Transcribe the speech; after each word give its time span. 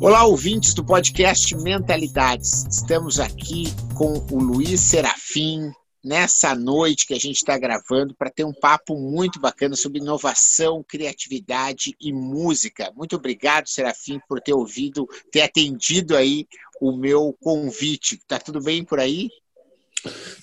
Olá, 0.00 0.24
ouvintes 0.24 0.74
do 0.74 0.84
podcast 0.84 1.56
Mentalidades. 1.56 2.66
Estamos 2.66 3.20
aqui 3.20 3.64
com 3.94 4.14
o 4.30 4.38
Luiz 4.38 4.80
Serafim 4.80 5.72
nessa 6.04 6.54
noite 6.54 7.06
que 7.06 7.14
a 7.14 7.18
gente 7.18 7.36
está 7.36 7.56
gravando 7.56 8.14
para 8.14 8.30
ter 8.30 8.44
um 8.44 8.52
papo 8.52 8.96
muito 8.96 9.40
bacana 9.40 9.74
sobre 9.76 10.00
inovação, 10.00 10.84
criatividade 10.86 11.94
e 12.00 12.12
música. 12.12 12.92
Muito 12.94 13.16
obrigado, 13.16 13.68
Serafim, 13.68 14.20
por 14.28 14.40
ter 14.40 14.52
ouvido, 14.52 15.08
ter 15.32 15.42
atendido 15.42 16.16
aí 16.16 16.46
o 16.80 16.92
meu 16.96 17.34
convite. 17.40 18.20
Tá 18.26 18.38
tudo 18.38 18.60
bem 18.62 18.84
por 18.84 19.00
aí? 19.00 19.30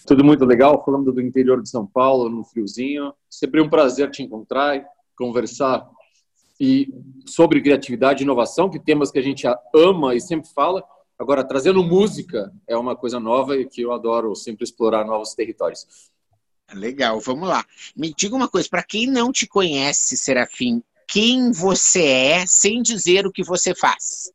Tudo 0.07 0.23
muito 0.23 0.43
legal, 0.45 0.83
falando 0.83 1.11
do 1.11 1.21
interior 1.21 1.61
de 1.61 1.69
São 1.69 1.85
Paulo, 1.85 2.29
no 2.29 2.43
friozinho. 2.43 3.13
Sempre 3.29 3.61
um 3.61 3.69
prazer 3.69 4.09
te 4.09 4.23
encontrar, 4.23 4.83
conversar 5.15 5.88
e 6.63 6.93
sobre 7.25 7.59
criatividade 7.59 8.21
e 8.21 8.23
inovação, 8.23 8.69
que 8.69 8.79
temas 8.79 9.09
que 9.09 9.17
a 9.17 9.21
gente 9.23 9.47
ama 9.75 10.13
e 10.13 10.22
sempre 10.22 10.47
fala. 10.53 10.83
Agora, 11.17 11.44
trazendo 11.44 11.83
música 11.83 12.53
é 12.67 12.77
uma 12.77 12.95
coisa 12.95 13.19
nova 13.19 13.58
e 13.58 13.67
que 13.67 13.81
eu 13.81 13.91
adoro 13.91 14.36
sempre 14.36 14.63
explorar 14.63 15.03
novos 15.03 15.33
territórios. 15.33 15.88
Legal, 16.71 17.19
vamos 17.19 17.49
lá. 17.49 17.66
Me 17.97 18.13
diga 18.16 18.36
uma 18.36 18.47
coisa, 18.47 18.69
para 18.69 18.83
quem 18.83 19.08
não 19.08 19.31
te 19.31 19.47
conhece, 19.47 20.16
Serafim, 20.16 20.83
quem 21.08 21.52
você 21.52 22.05
é 22.05 22.45
sem 22.45 22.83
dizer 22.83 23.25
o 23.25 23.31
que 23.31 23.43
você 23.43 23.73
faz? 23.73 24.31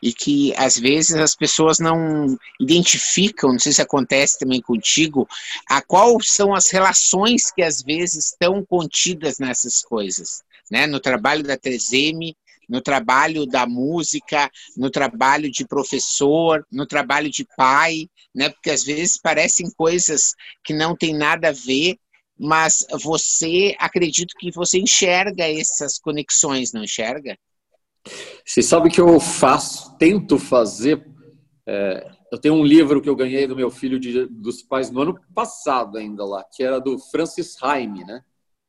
e 0.04 0.14
que 0.14 0.54
às 0.56 0.78
vezes 0.78 1.16
as 1.16 1.36
pessoas 1.36 1.80
não 1.80 2.38
identificam, 2.60 3.52
não 3.52 3.60
sei 3.60 3.72
se 3.74 3.82
acontece 3.82 4.38
também 4.38 4.62
contigo, 4.62 5.28
a 5.68 5.82
qual 5.82 6.22
são 6.22 6.54
as 6.54 6.70
relações 6.70 7.50
que 7.50 7.64
às 7.64 7.82
vezes 7.82 8.26
estão 8.28 8.64
contidas 8.64 9.40
nessas 9.40 9.82
coisas, 9.82 10.44
né? 10.70 10.86
No 10.86 11.00
trabalho 11.00 11.42
da 11.42 11.58
3M, 11.58 12.36
no 12.70 12.80
trabalho 12.80 13.48
da 13.48 13.66
música, 13.66 14.50
no 14.78 14.92
trabalho 14.92 15.50
de 15.52 15.66
professor, 15.66 16.64
no 16.72 16.86
trabalho 16.86 17.30
de 17.30 17.46
pai, 17.58 18.08
né? 18.34 18.50
Porque 18.50 18.70
às 18.70 18.84
vezes 18.84 19.20
parecem 19.20 19.70
coisas 19.76 20.36
que 20.64 20.74
não 20.74 20.96
tem 20.96 21.14
nada 21.14 21.50
a 21.50 21.54
ver, 21.54 21.98
mas 22.40 22.86
você 23.02 23.76
acredito 23.80 24.36
que 24.38 24.52
você 24.52 24.80
enxerga 24.80 25.50
essas 25.50 25.98
conexões, 25.98 26.72
não 26.72 26.84
enxerga? 26.84 27.36
Você 28.46 28.62
sabe 28.62 28.90
que 28.90 29.02
eu 29.02 29.20
faço, 29.20 29.98
tento 29.98 30.38
fazer. 30.38 31.06
É, 31.68 32.12
eu 32.32 32.38
tenho 32.38 32.54
um 32.54 32.64
livro 32.64 33.02
que 33.02 33.10
eu 33.10 33.16
ganhei 33.16 33.48
do 33.48 33.56
meu 33.56 33.72
filho 33.72 34.00
de, 34.00 34.26
dos 34.28 34.62
pais 34.62 34.90
no 34.90 35.02
ano 35.02 35.20
passado 35.34 35.98
ainda 35.98 36.24
lá, 36.24 36.44
que 36.44 36.64
era 36.64 36.80
do 36.80 36.98
Francis 36.98 37.62
Haime, 37.62 38.04
né? 38.06 38.22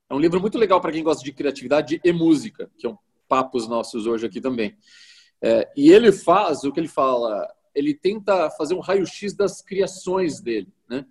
É 0.09 0.15
um 0.15 0.19
livro 0.19 0.41
muito 0.41 0.59
legal 0.59 0.81
para 0.81 0.91
quem 0.91 1.05
gosta 1.05 1.23
de 1.23 1.33
criatividade 1.33 2.01
e 2.03 2.13
música, 2.13 2.69
que 2.77 2.87
é 2.87 2.91
um 2.91 2.97
papos 3.31 3.69
nossos 3.69 4.09
hoje 4.09 4.27
aqui 4.27 4.41
também. 4.41 4.77
É, 5.41 5.71
e 5.77 5.93
ele 5.93 6.11
faz 6.11 6.65
o 6.65 6.73
que 6.73 6.81
ele 6.81 6.89
fala, 6.89 7.49
ele 7.73 7.95
tenta 7.95 8.51
fazer 8.51 8.75
um 8.75 8.81
raio-x 8.81 9.33
das 9.33 9.63
criações 9.63 10.41
dele, 10.41 10.69
né? 10.89 11.07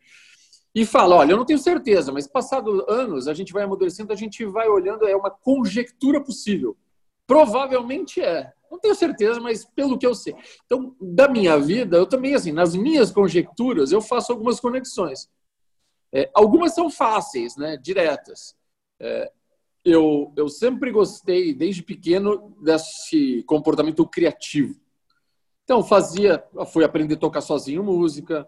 E 0.75 0.85
fala, 0.85 1.15
olha, 1.15 1.31
eu 1.31 1.37
não 1.37 1.45
tenho 1.45 1.57
certeza, 1.57 2.11
mas 2.11 2.27
passado 2.27 2.85
anos 2.87 3.27
a 3.27 3.33
gente 3.33 3.53
vai 3.53 3.63
amadurecendo, 3.63 4.13
a 4.13 4.15
gente 4.15 4.45
vai 4.45 4.67
olhando, 4.67 5.07
é 5.07 5.15
uma 5.15 5.31
conjectura 5.31 6.21
possível. 6.21 6.77
Provavelmente 7.25 8.21
é. 8.21 8.53
Não 8.69 8.77
tenho 8.77 8.93
certeza, 8.93 9.39
mas 9.39 9.65
pelo 9.65 9.97
que 9.97 10.05
eu 10.05 10.13
sei. 10.13 10.35
Então, 10.65 10.95
da 11.01 11.27
minha 11.27 11.57
vida, 11.57 11.97
eu 11.97 12.05
também, 12.05 12.35
assim, 12.35 12.51
nas 12.51 12.75
minhas 12.75 13.11
conjecturas, 13.11 13.91
eu 13.91 13.99
faço 13.99 14.31
algumas 14.31 14.59
conexões. 14.59 15.27
É, 16.13 16.29
algumas 16.35 16.75
são 16.75 16.89
fáceis, 16.89 17.55
né, 17.55 17.75
diretas. 17.77 18.55
É, 18.99 19.31
eu, 19.83 20.33
eu 20.35 20.49
sempre 20.49 20.91
gostei, 20.91 21.53
desde 21.53 21.83
pequeno, 21.83 22.55
desse 22.61 23.43
comportamento 23.43 24.05
criativo. 24.05 24.79
Então, 25.63 25.83
fazia, 25.83 26.43
fui 26.71 26.83
aprender 26.83 27.15
a 27.15 27.17
tocar 27.19 27.41
sozinho 27.41 27.83
música, 27.83 28.47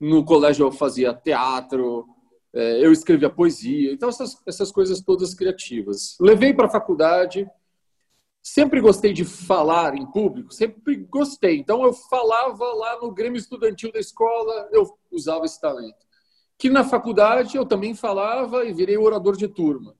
no 0.00 0.24
colégio 0.24 0.66
eu 0.66 0.72
fazia 0.72 1.14
teatro, 1.14 2.06
é, 2.52 2.84
eu 2.84 2.92
escrevia 2.92 3.28
poesia, 3.30 3.92
então 3.92 4.08
essas, 4.08 4.36
essas 4.46 4.70
coisas 4.70 5.00
todas 5.00 5.34
criativas. 5.34 6.16
Levei 6.20 6.52
para 6.54 6.66
a 6.66 6.70
faculdade, 6.70 7.48
sempre 8.42 8.80
gostei 8.80 9.12
de 9.12 9.24
falar 9.24 9.94
em 9.94 10.06
público, 10.06 10.52
sempre 10.52 10.96
gostei. 10.96 11.58
Então 11.58 11.82
eu 11.82 11.92
falava 11.92 12.64
lá 12.64 13.00
no 13.00 13.12
Grêmio 13.12 13.38
Estudantil 13.38 13.92
da 13.92 13.98
escola, 13.98 14.68
eu 14.72 14.98
usava 15.10 15.44
esse 15.44 15.60
talento. 15.60 16.06
Que 16.56 16.70
na 16.70 16.84
faculdade 16.84 17.56
eu 17.56 17.64
também 17.64 17.94
falava 17.94 18.64
e 18.64 18.72
virei 18.72 18.96
orador 18.96 19.36
de 19.36 19.48
turma. 19.48 19.94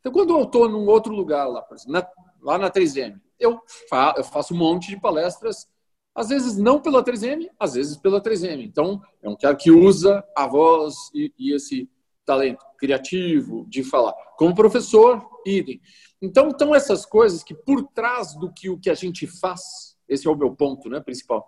Então, 0.00 0.12
quando 0.12 0.30
eu 0.30 0.42
estou 0.42 0.68
num 0.68 0.86
outro 0.86 1.12
lugar, 1.12 1.46
lá, 1.46 1.64
na, 1.86 2.08
lá 2.40 2.58
na 2.58 2.70
3M, 2.70 3.20
eu, 3.38 3.60
fa 3.88 4.14
eu 4.16 4.24
faço 4.24 4.54
um 4.54 4.56
monte 4.56 4.88
de 4.88 5.00
palestras, 5.00 5.68
às 6.14 6.30
vezes 6.30 6.56
não 6.56 6.80
pela 6.80 7.04
3M, 7.04 7.48
às 7.58 7.74
vezes 7.74 7.96
pela 7.96 8.20
3M. 8.20 8.64
Então, 8.64 9.00
é 9.22 9.28
um 9.28 9.36
cara 9.36 9.54
que 9.54 9.70
usa 9.70 10.24
a 10.36 10.46
voz 10.46 10.94
e, 11.14 11.32
e 11.38 11.54
esse 11.54 11.88
talento 12.24 12.64
criativo 12.78 13.66
de 13.68 13.84
falar. 13.84 14.14
Como 14.36 14.54
professor, 14.54 15.24
idem. 15.46 15.80
Então, 16.20 16.48
estão 16.48 16.74
essas 16.74 17.06
coisas 17.06 17.42
que 17.42 17.54
por 17.54 17.86
trás 17.88 18.34
do 18.34 18.52
que 18.52 18.68
o 18.68 18.78
que 18.78 18.90
a 18.90 18.94
gente 18.94 19.26
faz, 19.26 19.96
esse 20.08 20.26
é 20.26 20.30
o 20.30 20.36
meu 20.36 20.54
ponto 20.54 20.88
né, 20.88 21.00
principal, 21.00 21.46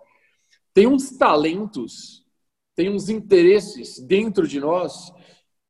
tem 0.73 0.87
uns 0.87 1.17
talentos 1.17 2.23
tem 2.75 2.89
uns 2.89 3.09
interesses 3.09 3.99
dentro 3.99 4.47
de 4.47 4.59
nós 4.59 5.11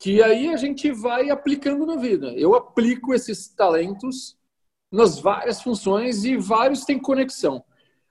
que 0.03 0.21
aí 0.21 0.49
a 0.49 0.57
gente 0.57 0.91
vai 0.91 1.29
aplicando 1.29 1.85
na 1.85 1.95
vida. 1.95 2.33
Eu 2.33 2.55
aplico 2.55 3.13
esses 3.13 3.47
talentos 3.47 4.37
nas 4.91 5.17
várias 5.17 5.61
funções 5.61 6.25
e 6.25 6.35
vários 6.35 6.83
têm 6.83 6.99
conexão. 6.99 7.63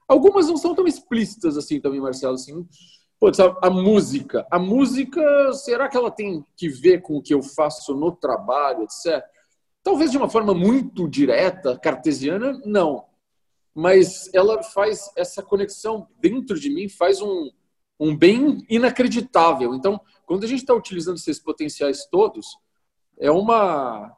Algumas 0.07 0.47
não 0.47 0.57
são 0.57 0.73
tão 0.73 0.87
explícitas 0.87 1.55
assim 1.55 1.79
também, 1.79 2.01
Marcelo. 2.01 2.33
Assim, 2.33 2.67
pô, 3.19 3.31
sabe, 3.31 3.59
a 3.61 3.69
música. 3.69 4.43
A 4.49 4.57
música, 4.57 5.53
será 5.53 5.87
que 5.87 5.95
ela 5.95 6.09
tem 6.09 6.43
que 6.57 6.67
ver 6.67 7.03
com 7.03 7.17
o 7.17 7.21
que 7.21 7.31
eu 7.31 7.43
faço 7.43 7.93
no 7.93 8.11
trabalho, 8.11 8.85
etc? 8.85 9.23
Talvez 9.83 10.09
de 10.09 10.17
uma 10.17 10.27
forma 10.27 10.55
muito 10.55 11.07
direta, 11.07 11.77
cartesiana, 11.77 12.59
não. 12.65 13.05
Mas 13.71 14.33
ela 14.33 14.63
faz 14.63 15.11
essa 15.15 15.43
conexão 15.43 16.07
dentro 16.19 16.59
de 16.59 16.71
mim, 16.71 16.89
faz 16.89 17.21
um, 17.21 17.51
um 17.99 18.17
bem 18.17 18.65
inacreditável. 18.67 19.75
Então, 19.75 20.01
quando 20.33 20.45
a 20.45 20.47
gente 20.47 20.61
está 20.61 20.73
utilizando 20.73 21.17
esses 21.17 21.37
potenciais 21.37 22.07
todos, 22.07 22.57
é 23.19 23.29
uma 23.29 24.17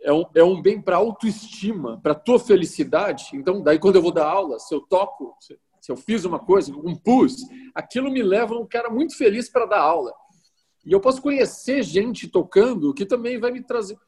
é 0.00 0.10
um, 0.10 0.24
é 0.34 0.42
um 0.42 0.62
bem 0.62 0.80
para 0.80 0.96
autoestima, 0.96 2.00
para 2.00 2.14
tua 2.14 2.38
felicidade. 2.38 3.28
Então, 3.34 3.62
daí 3.62 3.78
quando 3.78 3.96
eu 3.96 4.02
vou 4.02 4.10
dar 4.10 4.26
aula, 4.26 4.58
se 4.58 4.74
eu 4.74 4.80
toco, 4.80 5.36
se, 5.38 5.58
eu 5.86 5.98
fiz 5.98 6.24
uma 6.24 6.38
coisa, 6.38 6.74
um 6.74 6.96
pus, 6.96 7.42
aquilo 7.74 8.10
me 8.10 8.22
leva 8.22 8.54
um 8.54 8.66
cara 8.66 8.88
muito 8.88 9.14
feliz 9.14 9.50
para 9.50 9.66
dar 9.66 9.80
aula. 9.80 10.14
E 10.82 10.92
eu 10.92 10.98
posso 10.98 11.20
conhecer 11.20 11.82
gente 11.82 12.26
tocando 12.26 12.94
que 12.94 13.04
também 13.04 13.38
vai 13.38 13.50
me 13.50 13.62
trazer. 13.62 13.98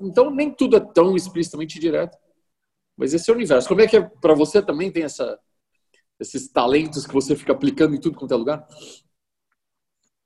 Então, 0.00 0.28
nem 0.28 0.50
tudo 0.50 0.76
é 0.76 0.80
tão 0.80 1.14
explicitamente 1.14 1.78
direto. 1.78 2.18
Mas 2.96 3.14
esse 3.14 3.30
é 3.30 3.32
o 3.32 3.36
universo. 3.36 3.68
Como 3.68 3.80
é 3.80 3.86
que 3.86 3.96
é 3.96 4.02
para 4.02 4.34
você 4.34 4.60
também 4.60 4.90
tem 4.90 5.04
essa, 5.04 5.38
esses 6.18 6.48
talentos 6.48 7.06
que 7.06 7.14
você 7.14 7.36
fica 7.36 7.52
aplicando 7.52 7.94
em 7.94 8.00
tudo 8.00 8.18
quanto 8.18 8.34
é 8.34 8.36
lugar? 8.36 8.66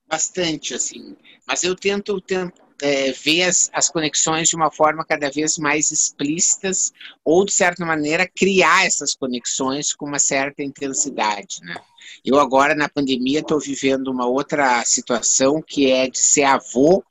Bastante, 0.07 0.73
assim. 0.73 1.15
Mas 1.47 1.63
eu 1.63 1.75
tento, 1.75 2.19
tento 2.21 2.61
é, 2.81 3.11
ver 3.11 3.43
as, 3.43 3.69
as 3.73 3.89
conexões 3.89 4.49
de 4.49 4.55
uma 4.55 4.71
forma 4.71 5.05
cada 5.05 5.29
vez 5.29 5.57
mais 5.57 5.91
explícitas 5.91 6.93
ou, 7.23 7.45
de 7.45 7.51
certa 7.51 7.85
maneira, 7.85 8.27
criar 8.27 8.85
essas 8.85 9.15
conexões 9.15 9.93
com 9.93 10.05
uma 10.05 10.19
certa 10.19 10.63
intensidade, 10.63 11.61
né? 11.61 11.75
Eu 12.23 12.39
agora, 12.39 12.75
na 12.75 12.89
pandemia, 12.89 13.39
estou 13.39 13.59
vivendo 13.59 14.09
uma 14.09 14.27
outra 14.27 14.83
situação 14.85 15.61
que 15.61 15.91
é 15.91 16.07
de 16.07 16.19
ser 16.19 16.43
avô 16.43 17.03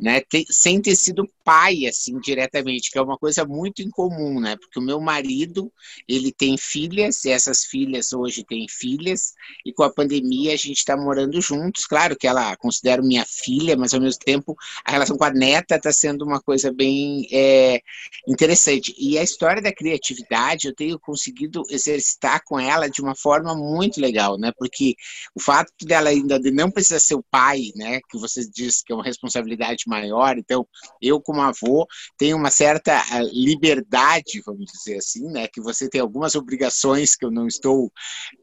né, 0.00 0.20
sem 0.50 0.80
ter 0.80 0.94
sido 0.94 1.28
pai, 1.42 1.86
assim, 1.86 2.18
diretamente, 2.20 2.90
que 2.90 2.98
é 2.98 3.02
uma 3.02 3.16
coisa 3.16 3.44
muito 3.44 3.80
incomum, 3.80 4.40
né, 4.40 4.56
porque 4.56 4.78
o 4.78 4.82
meu 4.82 5.00
marido, 5.00 5.72
ele 6.08 6.32
tem 6.32 6.56
filhas, 6.58 7.24
e 7.24 7.30
essas 7.30 7.64
filhas 7.64 8.12
hoje 8.12 8.44
têm 8.44 8.66
filhas, 8.68 9.32
e 9.64 9.72
com 9.72 9.82
a 9.84 9.92
pandemia 9.92 10.52
a 10.52 10.56
gente 10.56 10.78
está 10.78 10.96
morando 10.96 11.40
juntos, 11.40 11.86
claro 11.86 12.16
que 12.16 12.26
ela 12.26 12.56
considero 12.56 13.04
minha 13.04 13.24
filha, 13.24 13.76
mas 13.76 13.94
ao 13.94 14.00
mesmo 14.00 14.20
tempo 14.20 14.56
a 14.84 14.90
relação 14.90 15.16
com 15.16 15.24
a 15.24 15.30
neta 15.30 15.76
está 15.76 15.92
sendo 15.92 16.24
uma 16.24 16.40
coisa 16.40 16.72
bem 16.72 17.26
é, 17.32 17.80
interessante, 18.26 18.94
e 18.98 19.16
a 19.18 19.22
história 19.22 19.62
da 19.62 19.72
criatividade 19.72 20.66
eu 20.66 20.74
tenho 20.74 20.98
conseguido 20.98 21.62
exercitar 21.70 22.42
com 22.44 22.58
ela 22.58 22.88
de 22.88 23.00
uma 23.00 23.14
forma 23.14 23.54
muito 23.54 24.00
legal, 24.00 24.36
né, 24.36 24.52
porque 24.58 24.94
o 25.34 25.40
fato 25.40 25.72
dela 25.84 26.10
ainda 26.10 26.40
de 26.40 26.50
não 26.50 26.70
precisar 26.70 27.00
ser 27.00 27.14
o 27.14 27.24
pai, 27.30 27.70
né, 27.76 28.00
que 28.10 28.18
você 28.18 28.46
diz 28.48 28.82
que 28.82 28.92
é 28.92 28.96
uma 28.96 29.04
responsabilidade 29.04 29.85
maior. 29.86 30.38
Então, 30.38 30.66
eu, 31.00 31.20
como 31.20 31.40
avô, 31.40 31.86
tenho 32.18 32.36
uma 32.36 32.50
certa 32.50 32.98
ah, 33.10 33.22
liberdade, 33.32 34.42
vamos 34.44 34.70
dizer 34.72 34.98
assim, 34.98 35.30
né? 35.30 35.46
Que 35.48 35.60
você 35.60 35.88
tem 35.88 36.00
algumas 36.00 36.34
obrigações 36.34 37.14
que 37.14 37.24
eu 37.24 37.30
não 37.30 37.46
estou. 37.46 37.92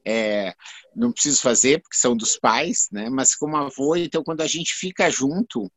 É, 0.06 0.54
não 0.96 1.12
preciso 1.12 1.42
fazer, 1.42 1.82
porque 1.82 1.98
são 1.98 2.16
dos 2.16 2.38
pais, 2.38 2.88
né? 2.92 3.10
Mas 3.10 3.36
como 3.36 3.58
avô, 3.58 3.96
então, 3.96 4.24
quando 4.24 4.42
a 4.42 4.48
gente 4.48 4.74
fica 4.74 5.10
junto, 5.10 5.72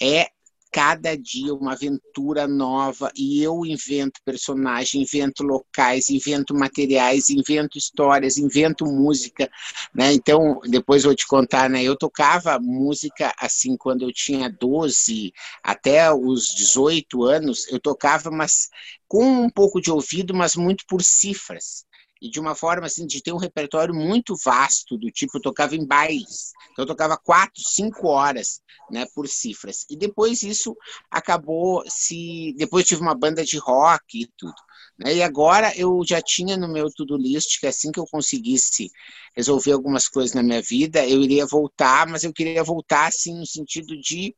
é 0.00 0.28
cada 0.70 1.16
dia 1.16 1.54
uma 1.54 1.72
aventura 1.72 2.46
nova 2.46 3.10
e 3.16 3.42
eu 3.42 3.66
invento 3.66 4.20
personagem, 4.24 5.02
invento 5.02 5.42
locais, 5.42 6.10
invento 6.10 6.54
materiais, 6.54 7.28
invento 7.28 7.76
histórias, 7.76 8.38
invento 8.38 8.84
música, 8.86 9.50
né? 9.94 10.12
Então, 10.12 10.60
depois 10.68 11.02
vou 11.02 11.14
te 11.14 11.26
contar, 11.26 11.68
né? 11.68 11.82
Eu 11.82 11.96
tocava 11.96 12.58
música 12.60 13.34
assim 13.38 13.76
quando 13.76 14.02
eu 14.02 14.12
tinha 14.12 14.48
12 14.48 15.32
até 15.62 16.12
os 16.12 16.54
18 16.54 17.24
anos, 17.24 17.66
eu 17.68 17.80
tocava 17.80 18.30
mas 18.30 18.68
com 19.08 19.24
um 19.24 19.50
pouco 19.50 19.80
de 19.80 19.90
ouvido, 19.90 20.34
mas 20.34 20.54
muito 20.54 20.84
por 20.86 21.02
cifras 21.02 21.84
e 22.20 22.28
de 22.28 22.38
uma 22.38 22.54
forma 22.54 22.86
assim 22.86 23.06
de 23.06 23.22
ter 23.22 23.32
um 23.32 23.38
repertório 23.38 23.94
muito 23.94 24.34
vasto 24.44 24.98
do 24.98 25.10
tipo 25.10 25.38
eu 25.38 25.42
tocava 25.42 25.74
em 25.74 25.86
bailes 25.86 26.52
então 26.72 26.82
eu 26.82 26.86
tocava 26.86 27.16
quatro 27.16 27.62
cinco 27.64 28.08
horas 28.08 28.60
né 28.90 29.06
por 29.14 29.26
cifras 29.26 29.86
e 29.88 29.96
depois 29.96 30.42
isso 30.42 30.76
acabou 31.10 31.82
se 31.88 32.54
depois 32.56 32.84
tive 32.84 33.00
uma 33.00 33.14
banda 33.14 33.44
de 33.44 33.58
rock 33.58 34.22
e 34.22 34.26
tudo 34.36 34.54
né? 34.98 35.14
e 35.14 35.22
agora 35.22 35.72
eu 35.76 36.02
já 36.06 36.20
tinha 36.20 36.56
no 36.56 36.68
meu 36.68 36.90
to-do 36.90 37.16
list 37.16 37.58
que 37.58 37.66
assim 37.66 37.90
que 37.90 38.00
eu 38.00 38.06
conseguisse 38.06 38.90
resolver 39.34 39.72
algumas 39.72 40.08
coisas 40.08 40.34
na 40.34 40.42
minha 40.42 40.60
vida 40.60 41.06
eu 41.06 41.22
iria 41.22 41.46
voltar 41.46 42.06
mas 42.06 42.24
eu 42.24 42.32
queria 42.32 42.62
voltar 42.62 43.06
assim 43.06 43.38
no 43.38 43.46
sentido 43.46 43.98
de 43.98 44.34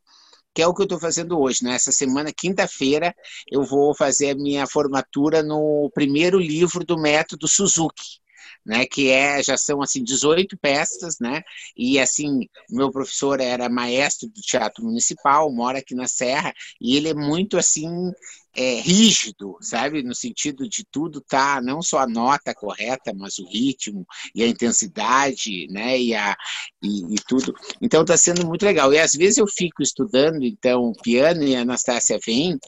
que 0.54 0.62
é 0.62 0.66
o 0.66 0.74
que 0.74 0.82
eu 0.82 0.84
estou 0.84 0.98
fazendo 0.98 1.38
hoje. 1.38 1.64
Né? 1.64 1.74
Essa 1.74 1.92
semana, 1.92 2.32
quinta-feira, 2.32 3.14
eu 3.50 3.64
vou 3.64 3.94
fazer 3.94 4.30
a 4.30 4.34
minha 4.34 4.66
formatura 4.66 5.42
no 5.42 5.90
primeiro 5.94 6.38
livro 6.38 6.84
do 6.84 6.98
método 6.98 7.48
Suzuki. 7.48 8.20
Né, 8.64 8.86
que 8.86 9.10
é 9.10 9.42
já 9.42 9.56
são 9.56 9.82
assim 9.82 10.04
18 10.04 10.56
peças, 10.56 11.16
né? 11.20 11.42
E 11.76 11.98
assim, 11.98 12.48
meu 12.70 12.92
professor 12.92 13.40
era 13.40 13.68
maestro 13.68 14.28
do 14.28 14.40
Teatro 14.40 14.84
Municipal, 14.84 15.52
mora 15.52 15.78
aqui 15.80 15.96
na 15.96 16.06
Serra, 16.06 16.52
e 16.80 16.96
ele 16.96 17.08
é 17.08 17.14
muito 17.14 17.58
assim 17.58 18.12
é, 18.54 18.80
rígido, 18.80 19.56
sabe? 19.60 20.02
No 20.02 20.14
sentido 20.14 20.68
de 20.68 20.84
tudo 20.90 21.20
tá, 21.20 21.60
não 21.62 21.80
só 21.82 22.00
a 22.00 22.06
nota 22.06 22.54
correta, 22.54 23.12
mas 23.14 23.38
o 23.38 23.46
ritmo 23.46 24.06
e 24.34 24.42
a 24.42 24.48
intensidade, 24.48 25.66
né? 25.70 25.98
E, 25.98 26.14
a, 26.14 26.36
e, 26.82 27.14
e 27.14 27.16
tudo. 27.26 27.54
Então 27.80 28.02
está 28.02 28.16
sendo 28.16 28.46
muito 28.46 28.64
legal. 28.64 28.92
E 28.92 28.98
às 28.98 29.12
vezes 29.12 29.38
eu 29.38 29.46
fico 29.46 29.82
estudando, 29.82 30.44
então, 30.44 30.92
piano 31.02 31.42
e 31.42 31.56
a 31.56 31.62
Anastácia 31.62 32.18
vem, 32.24 32.58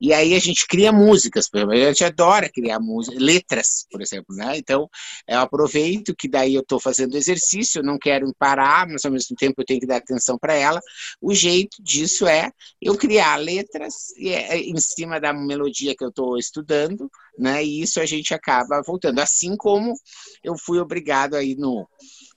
e 0.00 0.12
aí 0.12 0.34
a 0.34 0.38
gente 0.38 0.66
cria 0.66 0.92
músicas, 0.92 1.48
por 1.48 1.58
exemplo, 1.58 1.74
a 1.74 1.88
gente 1.88 2.04
adora 2.04 2.48
criar 2.48 2.78
músicas, 2.78 3.20
letras, 3.20 3.86
por 3.90 4.00
exemplo, 4.00 4.34
né? 4.34 4.56
Então, 4.56 4.88
eu 5.26 5.40
aproveito 5.40 6.14
que 6.14 6.28
daí 6.28 6.54
eu 6.54 6.60
estou 6.60 6.78
fazendo 6.78 7.16
exercício, 7.16 7.82
não 7.82 7.98
quero 7.98 8.32
parar, 8.38 8.86
mas 8.86 9.04
ao 9.04 9.10
mesmo 9.10 9.34
tempo 9.36 9.60
eu 9.60 9.64
tenho 9.64 9.80
que 9.80 9.86
dar 9.86 9.96
atenção 9.96 10.38
para 10.38 10.54
ela. 10.54 10.80
O 11.20 11.34
jeito 11.34 11.82
disso 11.82 12.26
é 12.26 12.50
eu 12.80 12.96
criar 12.96 13.36
letras 13.36 14.12
é, 14.18 14.58
em 14.58 14.76
cima 14.76 15.20
da 15.20 15.27
da 15.32 15.38
melodia 15.38 15.94
que 15.96 16.04
eu 16.04 16.08
estou 16.08 16.38
estudando, 16.38 17.10
né? 17.38 17.64
E 17.64 17.82
isso 17.82 18.00
a 18.00 18.06
gente 18.06 18.34
acaba 18.34 18.82
voltando. 18.82 19.18
Assim 19.18 19.56
como 19.56 19.94
eu 20.42 20.56
fui 20.56 20.78
obrigado 20.78 21.34
aí 21.34 21.54
no, 21.54 21.88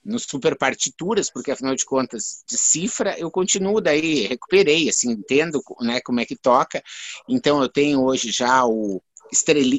no 0.04 0.18
super 0.18 0.56
partituras, 0.56 1.30
porque 1.30 1.50
afinal 1.50 1.74
de 1.74 1.84
contas, 1.84 2.44
de 2.48 2.56
cifra, 2.56 3.18
eu 3.18 3.30
continuo 3.30 3.80
daí, 3.80 4.26
recuperei, 4.26 4.88
assim, 4.88 5.10
entendo 5.10 5.60
né, 5.80 6.00
como 6.04 6.20
é 6.20 6.26
que 6.26 6.36
toca. 6.36 6.82
Então 7.28 7.62
eu 7.62 7.68
tenho 7.68 8.02
hoje 8.02 8.30
já 8.30 8.64
o 8.64 9.02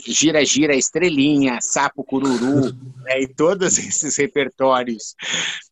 gira 0.07 0.43
gira 0.43 0.75
estrelinha, 0.75 1.59
sapo 1.61 2.03
cururu, 2.03 2.73
né, 3.05 3.21
e 3.21 3.27
todos 3.27 3.77
esses 3.77 4.17
repertórios 4.17 5.15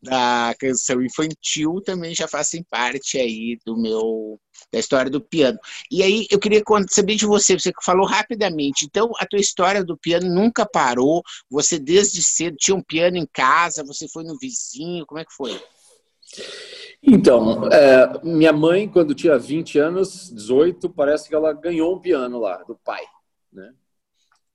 da 0.02 0.54
canção 0.60 1.02
infantil 1.02 1.82
também 1.84 2.14
já 2.14 2.28
fazem 2.28 2.64
parte 2.70 3.18
aí 3.18 3.58
do 3.66 3.76
meu 3.76 4.40
da 4.72 4.80
história 4.80 5.10
do 5.10 5.22
piano. 5.22 5.58
E 5.90 6.04
aí 6.04 6.28
eu 6.30 6.40
queria 6.40 6.62
saber 6.90 7.16
de 7.16 7.26
você, 7.26 7.58
você 7.58 7.72
falou 7.84 8.06
rapidamente, 8.06 8.86
então 8.86 9.12
a 9.20 9.26
tua 9.26 9.40
história 9.40 9.84
do 9.84 9.98
piano 9.98 10.28
nunca 10.28 10.66
parou, 10.66 11.24
você 11.50 11.80
desde 11.80 12.22
cedo 12.24 12.58
tinha 12.58 12.76
um 12.76 12.82
piano 12.82 13.18
em 13.18 13.28
casa, 13.32 13.84
você 13.84 14.08
foi 14.08 14.24
no 14.24 14.38
vizinho, 14.38 15.06
como 15.06 15.20
é 15.20 15.26
que 15.26 15.34
foi? 15.34 15.62
Então, 17.04 17.68
é, 17.72 18.24
minha 18.24 18.54
mãe, 18.54 18.88
quando 18.88 19.16
tinha 19.16 19.38
20 19.38 19.80
anos, 19.80 20.32
18, 20.32 20.90
parece 20.90 21.28
que 21.28 21.36
ela 21.36 21.52
ganhou 21.52 21.96
um 21.96 22.00
piano 22.00 22.40
lá, 22.40 22.58
do 22.64 22.76
pai, 22.76 23.04
né? 23.52 23.74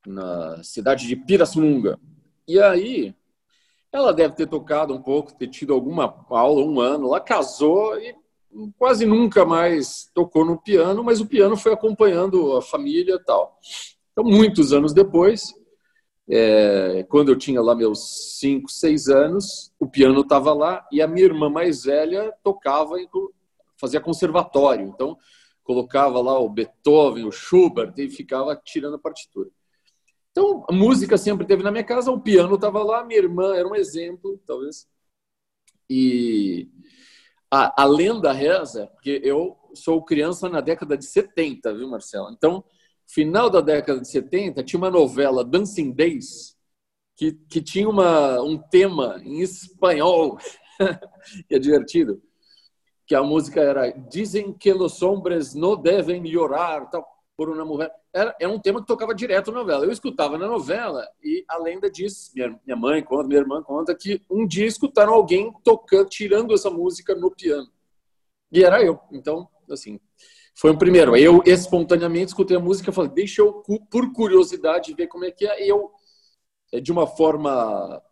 Na 0.06 0.62
cidade 0.62 1.08
de 1.08 1.16
Pirassununga. 1.16 1.98
E 2.46 2.60
aí, 2.60 3.14
ela 3.92 4.12
deve 4.12 4.36
ter 4.36 4.46
tocado 4.46 4.94
um 4.94 5.02
pouco, 5.02 5.34
ter 5.34 5.48
tido 5.48 5.74
alguma 5.74 6.24
aula, 6.30 6.62
um 6.62 6.80
ano, 6.80 7.08
ela 7.08 7.20
casou 7.20 7.98
e 7.98 8.14
quase 8.78 9.06
nunca 9.06 9.44
mais 9.44 10.10
tocou 10.14 10.44
no 10.44 10.60
piano, 10.60 11.02
mas 11.02 11.20
o 11.20 11.26
piano 11.26 11.56
foi 11.56 11.72
acompanhando 11.72 12.56
a 12.56 12.62
família 12.62 13.18
tal. 13.24 13.58
Então, 14.12 14.24
muitos 14.24 14.72
anos 14.72 14.92
depois, 14.92 15.54
é, 16.28 17.04
quando 17.08 17.30
eu 17.30 17.36
tinha 17.36 17.60
lá 17.60 17.74
meus 17.74 18.38
5, 18.38 18.70
6 18.70 19.08
anos, 19.08 19.72
o 19.78 19.86
piano 19.86 20.20
estava 20.20 20.52
lá 20.52 20.86
e 20.90 21.02
a 21.02 21.06
minha 21.06 21.26
irmã 21.26 21.48
mais 21.48 21.84
velha 21.84 22.32
tocava, 22.42 23.00
e 23.00 23.08
fazia 23.78 24.00
conservatório. 24.00 24.86
Então, 24.86 25.16
colocava 25.62 26.20
lá 26.20 26.38
o 26.38 26.48
Beethoven, 26.48 27.24
o 27.24 27.32
Schubert 27.32 27.92
e 27.98 28.08
ficava 28.08 28.56
tirando 28.56 28.94
a 28.94 28.98
partitura. 28.98 29.50
Então, 30.30 30.64
a 30.68 30.72
música 30.72 31.16
sempre 31.16 31.46
teve 31.46 31.62
na 31.62 31.70
minha 31.70 31.84
casa, 31.84 32.10
o 32.10 32.20
piano 32.20 32.54
estava 32.56 32.82
lá, 32.82 33.04
minha 33.04 33.18
irmã 33.18 33.54
era 33.54 33.66
um 33.66 33.74
exemplo, 33.74 34.40
talvez. 34.46 34.86
E 35.88 36.68
a, 37.50 37.82
a 37.82 37.84
lenda 37.84 38.32
reza, 38.32 38.86
porque 38.88 39.20
eu 39.24 39.56
sou 39.74 40.04
criança 40.04 40.48
na 40.48 40.60
década 40.60 40.96
de 40.96 41.04
70, 41.04 41.74
viu, 41.74 41.88
Marcelo? 41.88 42.30
Então, 42.30 42.64
final 43.06 43.48
da 43.48 43.60
década 43.60 44.00
de 44.00 44.08
70, 44.08 44.62
tinha 44.62 44.78
uma 44.78 44.90
novela, 44.90 45.44
Dancing 45.44 45.92
Days, 45.92 46.56
que, 47.16 47.32
que 47.48 47.62
tinha 47.62 47.88
uma, 47.88 48.40
um 48.42 48.58
tema 48.58 49.20
em 49.24 49.40
espanhol, 49.40 50.36
que 51.48 51.54
é 51.54 51.58
divertido, 51.58 52.22
que 53.06 53.14
a 53.14 53.22
música 53.22 53.60
era 53.60 53.90
Dizem 53.90 54.52
que 54.52 54.72
os 54.72 55.00
hombres 55.02 55.54
não 55.54 55.80
devem 55.80 56.22
llorar 56.22 56.90
tal, 56.90 57.06
por 57.36 57.50
uma 57.50 57.64
mulher. 57.64 57.92
Era, 58.12 58.34
era 58.40 58.50
um 58.50 58.58
tema 58.58 58.80
que 58.80 58.86
tocava 58.86 59.14
direto 59.14 59.52
na 59.52 59.58
novela. 59.58 59.84
Eu 59.84 59.92
escutava 59.92 60.38
na 60.38 60.46
novela 60.46 61.06
e 61.22 61.44
a 61.48 61.58
lenda 61.58 61.90
diz, 61.90 62.32
minha, 62.34 62.58
minha 62.64 62.76
mãe 62.76 63.02
conta, 63.02 63.28
minha 63.28 63.40
irmã 63.40 63.62
conta, 63.62 63.94
que 63.94 64.22
um 64.30 64.46
dia 64.46 64.66
escutaram 64.66 65.12
alguém 65.12 65.52
tocando, 65.62 66.08
tirando 66.08 66.54
essa 66.54 66.70
música 66.70 67.14
no 67.14 67.30
piano. 67.30 67.68
E 68.50 68.64
era 68.64 68.82
eu. 68.82 68.98
Então, 69.12 69.48
assim, 69.70 70.00
foi 70.54 70.70
o 70.70 70.78
primeiro. 70.78 71.16
Eu 71.16 71.42
espontaneamente 71.44 72.28
escutei 72.28 72.56
a 72.56 72.60
música 72.60 72.90
e 72.90 72.94
falei, 72.94 73.10
deixa 73.10 73.42
eu, 73.42 73.62
por 73.90 74.12
curiosidade, 74.12 74.94
ver 74.94 75.06
como 75.06 75.24
é 75.24 75.30
que 75.30 75.46
é. 75.46 75.70
Eu, 75.70 75.90
é, 76.72 76.80
de 76.80 76.90
uma 76.90 77.06
forma 77.06 78.02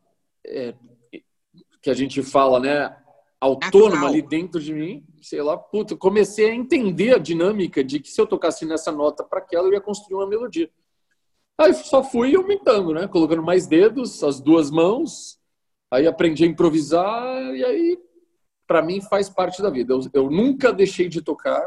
é, 0.47 0.75
que 1.81 1.88
a 1.90 1.95
gente 1.95 2.23
fala, 2.23 2.61
né, 2.61 2.95
autônoma 3.41 4.07
ali 4.07 4.23
dentro 4.23 4.61
de 4.61 4.73
mim, 4.73 5.05
sei 5.21 5.43
lá, 5.43 5.57
puta, 5.57 5.97
comecei 5.97 6.50
a 6.50 6.55
entender 6.55 7.14
a 7.14 7.19
dinâmica 7.19 7.85
de 7.85 8.00
que 8.00 8.11
se 8.11 8.21
eu 8.21 8.26
tocasse 8.26 8.64
nessa 8.64 8.91
nota 8.91 9.23
para 9.23 9.38
aquela, 9.38 9.69
eu 9.69 9.73
ia 9.73 9.81
construir 9.81 10.17
uma 10.17 10.26
melodia. 10.26 10.71
Aí 11.59 11.73
só 11.75 12.03
fui 12.03 12.35
aumentando, 12.35 12.93
né? 12.93 13.07
Colocando 13.07 13.43
mais 13.43 13.67
dedos, 13.67 14.25
as 14.25 14.41
duas 14.41 14.71
mãos, 14.71 15.38
aí 15.91 16.07
aprendi 16.07 16.45
a 16.45 16.49
improvisar 16.49 17.55
e 17.55 17.64
aí 17.64 17.99
para 18.67 18.83
mim 18.83 19.00
faz 19.00 19.29
parte 19.29 19.62
da 19.62 19.71
vida. 19.71 19.93
Eu, 19.93 20.00
eu, 20.12 20.31
nunca 20.31 20.73
deixei 20.73 21.09
de 21.09 21.23
tocar. 21.23 21.62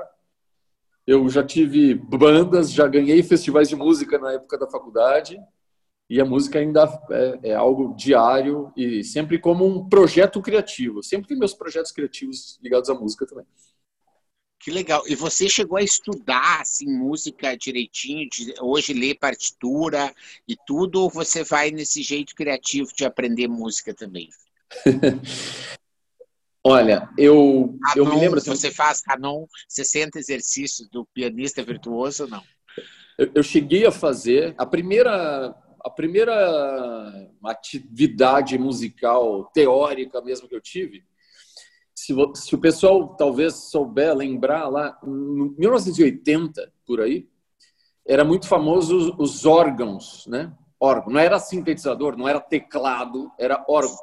Eu 1.06 1.30
já 1.30 1.44
tive 1.44 1.94
bandas, 1.96 2.72
já 2.72 2.88
ganhei 2.88 3.24
festivais 3.24 3.70
de 3.70 3.76
música 3.76 4.18
na 4.18 4.34
época 4.34 4.58
da 4.58 4.70
faculdade. 4.70 5.40
E 6.10 6.22
a 6.22 6.26
música 6.26 6.60
ainda 6.60 6.86
é, 7.12 7.50
é 7.50 7.54
algo 7.54 7.94
diário 7.96 8.72
e 8.78 9.04
sempre 9.04 9.38
como 9.38 9.66
um 9.66 9.90
projeto 9.90 10.42
criativo. 10.42 11.04
Sempre 11.04 11.28
tem 11.28 11.38
meus 11.38 11.54
projetos 11.54 11.92
criativos 11.92 12.58
ligados 12.62 12.90
à 12.90 12.94
música 12.94 13.26
também. 13.26 13.46
Que 14.60 14.72
legal. 14.72 15.04
E 15.08 15.16
você 15.16 15.48
chegou 15.48 15.78
a 15.78 15.84
estudar 15.84 16.62
assim 16.62 16.88
música 16.88 17.56
direitinho, 17.56 18.28
de, 18.30 18.54
hoje 18.60 18.94
ler 18.94 19.16
partitura 19.16 20.14
e 20.48 20.56
tudo, 20.66 21.02
ou 21.02 21.10
você 21.10 21.44
vai 21.44 21.72
nesse 21.72 22.02
jeito 22.02 22.34
criativo 22.34 22.90
de 22.96 23.06
aprender 23.06 23.48
música 23.48 23.94
também? 23.94 24.30
Olha, 26.64 27.10
eu, 27.18 27.78
Canon, 27.82 27.96
eu 27.96 28.06
me 28.14 28.20
lembro. 28.20 28.40
Assim, 28.40 28.50
você 28.50 28.70
faz 28.70 29.00
Canon 29.00 29.46
60 29.70 30.20
exercícios 30.20 30.90
do 30.90 31.06
pianista 31.14 31.64
virtuoso 31.64 32.24
ou 32.24 32.30
não? 32.30 32.44
Eu, 33.18 33.32
eu, 33.36 33.44
cheguei 33.44 33.86
a 33.86 33.92
fazer. 33.92 34.54
A 34.58 34.66
primeira, 34.66 35.56
a 35.88 35.89
primeira 35.89 37.32
atividade 37.46 38.58
musical 38.58 39.46
teórica 39.53 40.22
mesmo 40.22 40.48
que 40.48 40.56
eu 40.56 40.62
tive, 40.62 41.03
se, 41.96 42.13
se 42.36 42.53
o 42.53 42.60
pessoal 42.60 43.15
talvez 43.15 43.56
souber 43.56 44.15
lembrar 44.15 44.67
lá, 44.67 45.00
em 45.03 45.56
1980, 45.58 46.72
por 46.86 47.01
aí, 47.01 47.27
era 48.06 48.24
muito 48.24 48.48
famoso 48.48 48.96
os, 48.96 49.17
os 49.17 49.46
órgãos, 49.46 50.25
né? 50.27 50.56
Órgão. 50.79 51.12
Não 51.12 51.20
era 51.20 51.39
sintetizador, 51.39 52.15
não 52.15 52.27
era 52.27 52.39
teclado, 52.39 53.32
era 53.39 53.65
órgão. 53.67 53.98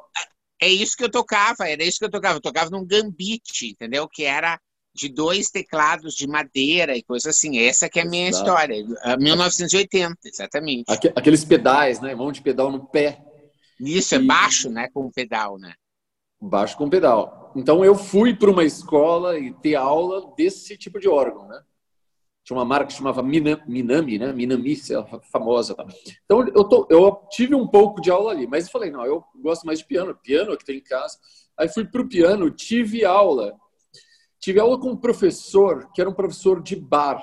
É 0.61 0.67
isso 0.67 0.97
que 0.97 1.03
eu 1.03 1.11
tocava, 1.11 1.69
era 1.69 1.83
isso 1.83 1.99
que 1.99 2.05
eu 2.05 2.11
tocava. 2.11 2.37
Eu 2.37 2.41
tocava 2.41 2.69
num 2.69 2.85
gambit, 2.85 3.67
entendeu? 3.67 4.07
Que 4.09 4.23
era 4.23 4.59
de 4.95 5.09
dois 5.09 5.49
teclados 5.49 6.15
de 6.15 6.25
madeira 6.25 6.95
e 6.95 7.03
coisa 7.03 7.29
assim. 7.29 7.59
Essa 7.59 7.89
que 7.89 7.99
é 7.99 8.03
a 8.03 8.05
minha 8.05 8.29
Exato. 8.29 8.45
história. 8.45 9.17
1980, 9.19 10.17
exatamente. 10.23 10.85
Aqueles 11.13 11.43
pedais, 11.43 11.99
né? 11.99 12.15
Mão 12.15 12.31
de 12.31 12.41
pedal 12.41 12.71
no 12.71 12.85
pé. 12.85 13.21
Isso, 13.79 14.15
é 14.15 14.19
baixo, 14.19 14.69
né? 14.69 14.87
Com 14.93 15.11
pedal, 15.11 15.59
né? 15.59 15.73
Baixo 16.41 16.77
com 16.77 16.89
pedal. 16.89 17.51
Então 17.55 17.83
eu 17.83 17.93
fui 17.93 18.33
para 18.33 18.49
uma 18.49 18.63
escola 18.63 19.37
e 19.37 19.53
ter 19.53 19.75
aula 19.75 20.33
desse 20.37 20.77
tipo 20.77 20.97
de 20.99 21.09
órgão, 21.09 21.45
né? 21.47 21.61
tinha 22.45 22.55
uma 22.55 22.63
marca 22.63 22.85
que 22.85 22.93
chamava 22.93 23.23
Minami, 23.23 24.19
né? 24.19 24.31
Minami, 24.31 24.77
famosa. 25.31 25.73
Tá? 25.73 25.83
Então 26.23 26.47
eu, 26.47 26.63
tô, 26.63 26.87
eu 26.91 27.19
tive 27.31 27.55
um 27.55 27.67
pouco 27.67 27.99
de 27.99 28.11
aula 28.11 28.31
ali, 28.31 28.45
mas 28.45 28.65
eu 28.65 28.71
falei, 28.71 28.91
não, 28.91 29.03
eu 29.03 29.23
gosto 29.41 29.65
mais 29.65 29.79
de 29.79 29.85
piano, 29.85 30.15
piano 30.15 30.53
é 30.53 30.55
que 30.55 30.63
tem 30.63 30.77
em 30.77 30.83
casa. 30.83 31.17
Aí 31.57 31.67
fui 31.67 31.85
para 31.85 32.01
o 32.01 32.07
piano, 32.07 32.51
tive 32.51 33.03
aula. 33.03 33.55
Tive 34.45 34.59
aula 34.59 34.79
com 34.79 34.91
um 34.91 34.95
professor, 34.95 35.89
que 35.91 35.99
era 35.99 36.07
um 36.07 36.13
professor 36.13 36.61
de 36.61 36.75
bar, 36.75 37.19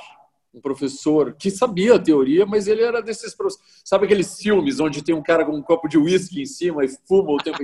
um 0.52 0.61
professor 0.61 1.33
que 1.35 1.52
sabia 1.52 1.95
a 1.95 1.99
teoria, 2.00 2.45
mas 2.45 2.67
ele 2.67 2.83
era 2.83 3.00
desses 3.00 3.33
sabe 3.85 4.07
aqueles 4.07 4.38
filmes 4.38 4.81
onde 4.81 5.05
tem 5.05 5.14
um 5.14 5.23
cara 5.23 5.45
com 5.45 5.52
um 5.52 5.62
copo 5.62 5.87
de 5.87 5.97
uísque 5.97 6.43
em 6.43 6.47
cima 6.47 6.85
e 6.85 6.88
fuma 7.07 7.31
o 7.31 7.37
tempo 7.37 7.59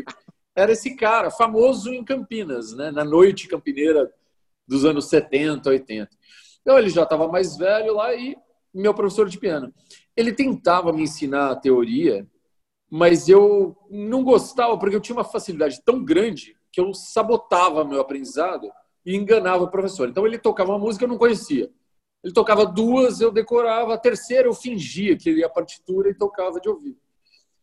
Era 0.54 0.70
esse 0.70 0.94
cara, 0.94 1.28
famoso 1.28 1.92
em 1.92 2.04
Campinas, 2.04 2.72
né? 2.72 2.92
na 2.92 3.04
noite 3.04 3.48
campineira 3.48 4.08
dos 4.64 4.84
anos 4.84 5.06
70, 5.06 5.68
80. 5.70 6.08
Então 6.60 6.78
ele 6.78 6.88
já 6.88 7.02
estava 7.02 7.26
mais 7.26 7.56
velho 7.56 7.96
lá 7.96 8.14
e 8.14 8.36
meu 8.72 8.94
professor 8.94 9.28
de 9.28 9.40
piano. 9.40 9.74
Ele 10.16 10.32
tentava 10.32 10.92
me 10.92 11.02
ensinar 11.02 11.50
a 11.50 11.56
teoria, 11.56 12.24
mas 12.88 13.28
eu 13.28 13.76
não 13.90 14.22
gostava 14.22 14.78
porque 14.78 14.94
eu 14.94 15.00
tinha 15.00 15.16
uma 15.16 15.24
facilidade 15.24 15.82
tão 15.84 16.04
grande 16.04 16.56
que 16.70 16.80
eu 16.80 16.94
sabotava 16.94 17.84
meu 17.84 18.00
aprendizado 18.00 18.70
e 19.04 19.16
enganava 19.16 19.64
o 19.64 19.70
professor. 19.70 20.08
Então 20.08 20.26
ele 20.26 20.38
tocava 20.38 20.72
uma 20.72 20.78
música 20.78 21.00
que 21.00 21.04
eu 21.04 21.08
não 21.08 21.18
conhecia. 21.18 21.70
Ele 22.22 22.32
tocava 22.32 22.66
duas, 22.66 23.20
eu 23.20 23.30
decorava, 23.30 23.94
a 23.94 23.98
terceira 23.98 24.48
eu 24.48 24.54
fingia 24.54 25.16
que 25.16 25.30
ia 25.30 25.46
a 25.46 25.50
partitura 25.50 26.10
e 26.10 26.14
tocava 26.14 26.60
de 26.60 26.68
ouvido. 26.68 26.98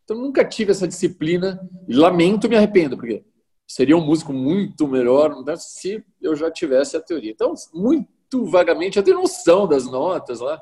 Então 0.03 0.17
nunca 0.17 0.45
tive 0.45 0.71
essa 0.71 0.87
disciplina 0.87 1.59
e 1.87 1.95
lamento, 1.95 2.47
me 2.47 2.55
arrependo, 2.55 2.95
porque 2.95 3.25
seria 3.67 3.97
um 3.97 4.05
músico 4.05 4.31
muito 4.31 4.87
melhor 4.87 5.43
né, 5.43 5.55
se 5.57 6.03
eu 6.21 6.35
já 6.35 6.51
tivesse 6.51 6.95
a 6.95 7.01
teoria. 7.01 7.31
Então, 7.31 7.53
muito 7.73 8.45
vagamente, 8.45 8.97
eu 8.97 9.03
tenho 9.03 9.19
noção 9.19 9.67
das 9.67 9.85
notas 9.85 10.39
lá, 10.39 10.61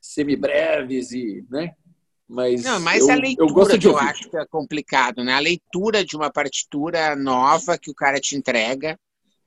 semibreves 0.00 1.12
e, 1.12 1.44
né? 1.50 1.74
Mas 2.28 2.64
Não, 2.64 2.80
mas 2.80 3.02
eu, 3.02 3.10
a 3.10 3.14
leitura 3.14 3.48
eu 3.48 3.54
gosto 3.54 3.78
de 3.78 3.86
eu 3.86 3.98
acho 3.98 4.30
que 4.30 4.36
é 4.36 4.46
complicado, 4.46 5.22
né? 5.22 5.34
A 5.34 5.38
leitura 5.38 6.04
de 6.04 6.16
uma 6.16 6.30
partitura 6.30 7.14
nova 7.14 7.76
que 7.76 7.90
o 7.90 7.94
cara 7.94 8.18
te 8.18 8.36
entrega, 8.36 8.98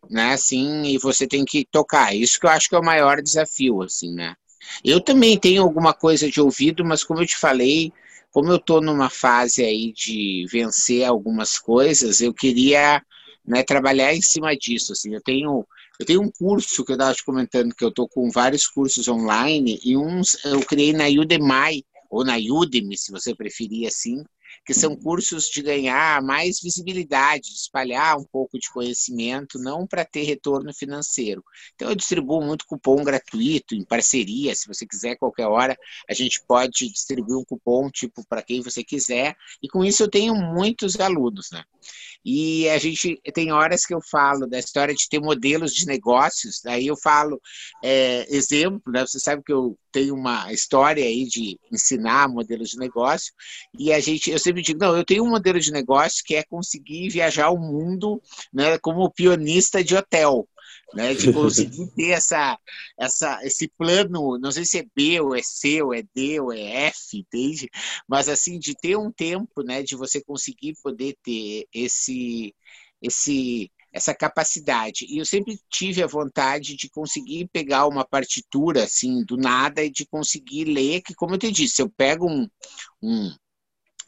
né? 0.10 0.34
Assim, 0.34 0.84
e 0.84 0.98
você 0.98 1.28
tem 1.28 1.46
que 1.46 1.66
tocar. 1.72 2.16
Isso 2.16 2.40
que 2.40 2.46
eu 2.46 2.50
acho 2.50 2.70
que 2.70 2.76
é 2.76 2.80
o 2.80 2.84
maior 2.84 3.22
desafio, 3.22 3.82
assim, 3.82 4.14
né? 4.14 4.36
Eu 4.84 5.00
também 5.00 5.38
tenho 5.38 5.64
alguma 5.64 5.94
coisa 5.94 6.30
de 6.30 6.42
ouvido, 6.42 6.84
mas 6.84 7.04
como 7.04 7.22
eu 7.22 7.26
te 7.26 7.38
falei, 7.38 7.92
como 8.32 8.50
eu 8.50 8.58
estou 8.58 8.82
numa 8.82 9.10
fase 9.10 9.64
aí 9.64 9.94
de 9.94 10.46
vencer 10.52 11.06
algumas 11.06 11.58
coisas, 11.58 12.20
eu 12.22 12.34
queria 12.34 13.02
né, 13.46 13.64
trabalhar 13.64 14.14
em 14.14 14.22
cima 14.22 14.56
disso. 14.56 14.94
Assim, 14.94 15.14
eu 15.14 15.22
tenho 15.22 15.66
eu 15.98 16.06
tenho 16.06 16.22
um 16.22 16.30
curso 16.30 16.84
que 16.84 16.92
eu 16.92 16.96
estava 16.96 17.14
te 17.14 17.24
comentando 17.24 17.74
que 17.74 17.84
eu 17.84 17.90
estou 17.90 18.10
com 18.10 18.30
vários 18.30 18.68
cursos 18.68 19.08
online 19.08 19.80
e 19.84 19.96
uns 19.96 20.38
eu 20.44 20.60
criei 20.60 20.92
na 20.92 21.06
Udemy, 21.06 21.86
ou 22.10 22.26
na 22.26 22.36
Udemy, 22.36 22.98
se 22.98 23.12
você 23.12 23.34
preferir 23.34 23.88
assim, 23.88 24.22
que 24.66 24.74
são 24.74 24.96
cursos 24.96 25.50
de 25.50 25.62
ganhar 25.62 26.22
mais 26.22 26.60
visibilidade, 26.62 27.50
de 27.50 27.56
espalhar 27.56 28.18
um 28.18 28.24
pouco 28.24 28.60
de 28.60 28.70
conhecimento, 28.72 29.60
não 29.60 29.88
para 29.88 30.06
ter 30.06 30.24
retorno 30.24 30.74
financeiro. 30.74 31.44
Então, 31.74 31.90
eu 31.90 31.96
distribuo 31.96 32.42
muito 32.42 32.66
cupom 32.66 33.04
gratuito, 33.04 33.76
em 33.76 33.84
parceria, 33.84 34.56
se 34.56 34.68
você 34.68 34.86
quiser, 34.86 35.18
qualquer 35.18 35.48
hora, 35.48 35.78
a 36.10 36.14
gente 36.14 36.42
pode 36.48 36.90
distribuir 36.90 37.38
um 37.38 37.46
cupom, 37.46 37.90
tipo, 37.90 38.26
para 38.28 38.42
quem 38.42 38.62
você 38.62 38.84
quiser, 38.84 39.36
e 39.62 39.68
com 39.68 39.84
isso 39.84 40.04
eu 40.04 40.10
tenho 40.10 40.36
muitos 40.36 41.00
alunos, 41.00 41.50
né? 41.52 41.64
E 42.26 42.68
a 42.70 42.80
gente 42.80 43.22
tem 43.34 43.52
horas 43.52 43.86
que 43.86 43.94
eu 43.94 44.02
falo 44.02 44.48
da 44.48 44.58
história 44.58 44.96
de 44.96 45.08
ter 45.08 45.20
modelos 45.20 45.72
de 45.72 45.86
negócios, 45.86 46.66
aí 46.66 46.88
eu 46.88 46.98
falo 46.98 47.40
é, 47.84 48.26
exemplo, 48.36 48.92
né? 48.92 49.06
Você 49.06 49.20
sabe 49.20 49.44
que 49.44 49.54
eu 49.54 49.78
tenho 49.92 50.16
uma 50.16 50.52
história 50.52 51.06
aí 51.06 51.26
de 51.26 51.60
ensinar 51.72 52.28
modelos 52.28 52.70
de 52.70 52.80
negócio, 52.80 53.32
e 53.78 53.94
a 53.94 54.00
gente, 54.00 54.32
eu 54.32 54.40
sempre 54.40 54.64
digo, 54.64 54.80
não, 54.80 54.98
eu 54.98 55.06
tenho 55.06 55.24
um 55.24 55.30
modelo 55.30 55.60
de 55.60 55.72
negócio 55.72 56.24
que 56.26 56.36
é 56.36 56.44
conseguir 56.44 57.10
viajar 57.10 57.52
o 57.52 57.60
mundo 57.60 58.20
né, 58.52 58.78
como 58.80 59.12
pionista 59.12 59.84
de 59.84 59.96
hotel 59.96 60.48
né, 60.94 61.14
de 61.14 61.32
conseguir 61.34 61.88
ter 61.96 62.12
essa, 62.12 62.58
essa, 62.98 63.40
esse 63.44 63.68
plano, 63.78 64.38
não 64.38 64.52
sei 64.52 64.66
se 64.66 64.80
é 64.80 64.86
B 64.96 65.20
ou 65.20 65.36
é 65.36 65.42
C 65.42 65.82
ou 65.82 65.94
é 65.94 66.04
D 66.14 66.40
ou 66.40 66.54
é 66.54 66.88
F, 66.88 67.18
entende? 67.18 67.70
Mas 68.08 68.30
assim, 68.30 68.60
de 68.60 68.76
ter 68.76 68.98
um 68.98 69.12
tempo, 69.12 69.62
né, 69.64 69.84
de 69.84 69.96
você 69.96 70.24
conseguir 70.24 70.76
poder 70.82 71.18
ter 71.24 71.68
esse, 71.74 72.54
esse, 73.02 73.72
essa 73.92 74.14
capacidade. 74.14 75.06
E 75.10 75.18
eu 75.18 75.26
sempre 75.26 75.58
tive 75.70 76.04
a 76.04 76.08
vontade 76.08 76.76
de 76.76 76.90
conseguir 76.90 77.48
pegar 77.52 77.88
uma 77.88 78.06
partitura 78.06 78.84
assim 78.84 79.24
do 79.24 79.38
nada 79.38 79.84
e 79.84 79.90
de 79.90 80.06
conseguir 80.06 80.66
ler, 80.66 81.02
que 81.02 81.14
como 81.16 81.36
eu 81.36 81.40
te 81.40 81.52
disse, 81.52 81.82
eu 81.82 81.90
pego 81.90 82.30
um, 82.30 82.48
um 83.02 83.36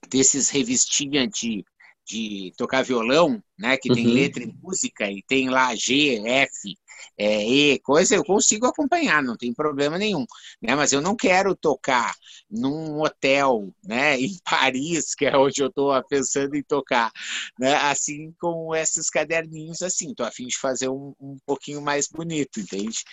desses 0.09 0.49
revistinhas 0.49 1.29
de 1.29 1.65
de 2.07 2.53
tocar 2.57 2.83
violão, 2.83 3.41
né, 3.57 3.75
que 3.77 3.89
tem 3.91 4.05
Uhum. 4.05 4.13
letra 4.13 4.43
e 4.43 4.53
música, 4.63 5.09
e 5.11 5.21
tem 5.23 5.49
lá 5.49 5.75
G, 5.75 6.21
F, 6.25 6.75
é, 7.17 7.43
E, 7.43 7.79
coisa, 7.79 8.15
eu 8.15 8.23
consigo 8.23 8.65
acompanhar, 8.65 9.21
não 9.23 9.35
tem 9.35 9.53
problema 9.53 9.97
nenhum. 9.97 10.25
Né, 10.61 10.75
mas 10.75 10.91
eu 10.93 11.01
não 11.01 11.15
quero 11.15 11.55
tocar 11.55 12.13
num 12.49 13.01
hotel 13.01 13.73
né, 13.83 14.19
em 14.21 14.37
Paris, 14.43 15.13
que 15.15 15.25
é 15.25 15.35
onde 15.37 15.61
eu 15.61 15.67
estou 15.67 15.91
pensando 16.05 16.55
em 16.55 16.63
tocar, 16.63 17.11
né, 17.59 17.75
assim 17.75 18.31
com 18.39 18.73
esses 18.75 19.09
caderninhos 19.09 19.81
assim, 19.81 20.11
estou 20.11 20.25
a 20.25 20.31
fim 20.31 20.47
de 20.47 20.57
fazer 20.57 20.89
um, 20.89 21.13
um 21.19 21.37
pouquinho 21.45 21.81
mais 21.81 22.07
bonito, 22.07 22.59
entende? 22.59 23.03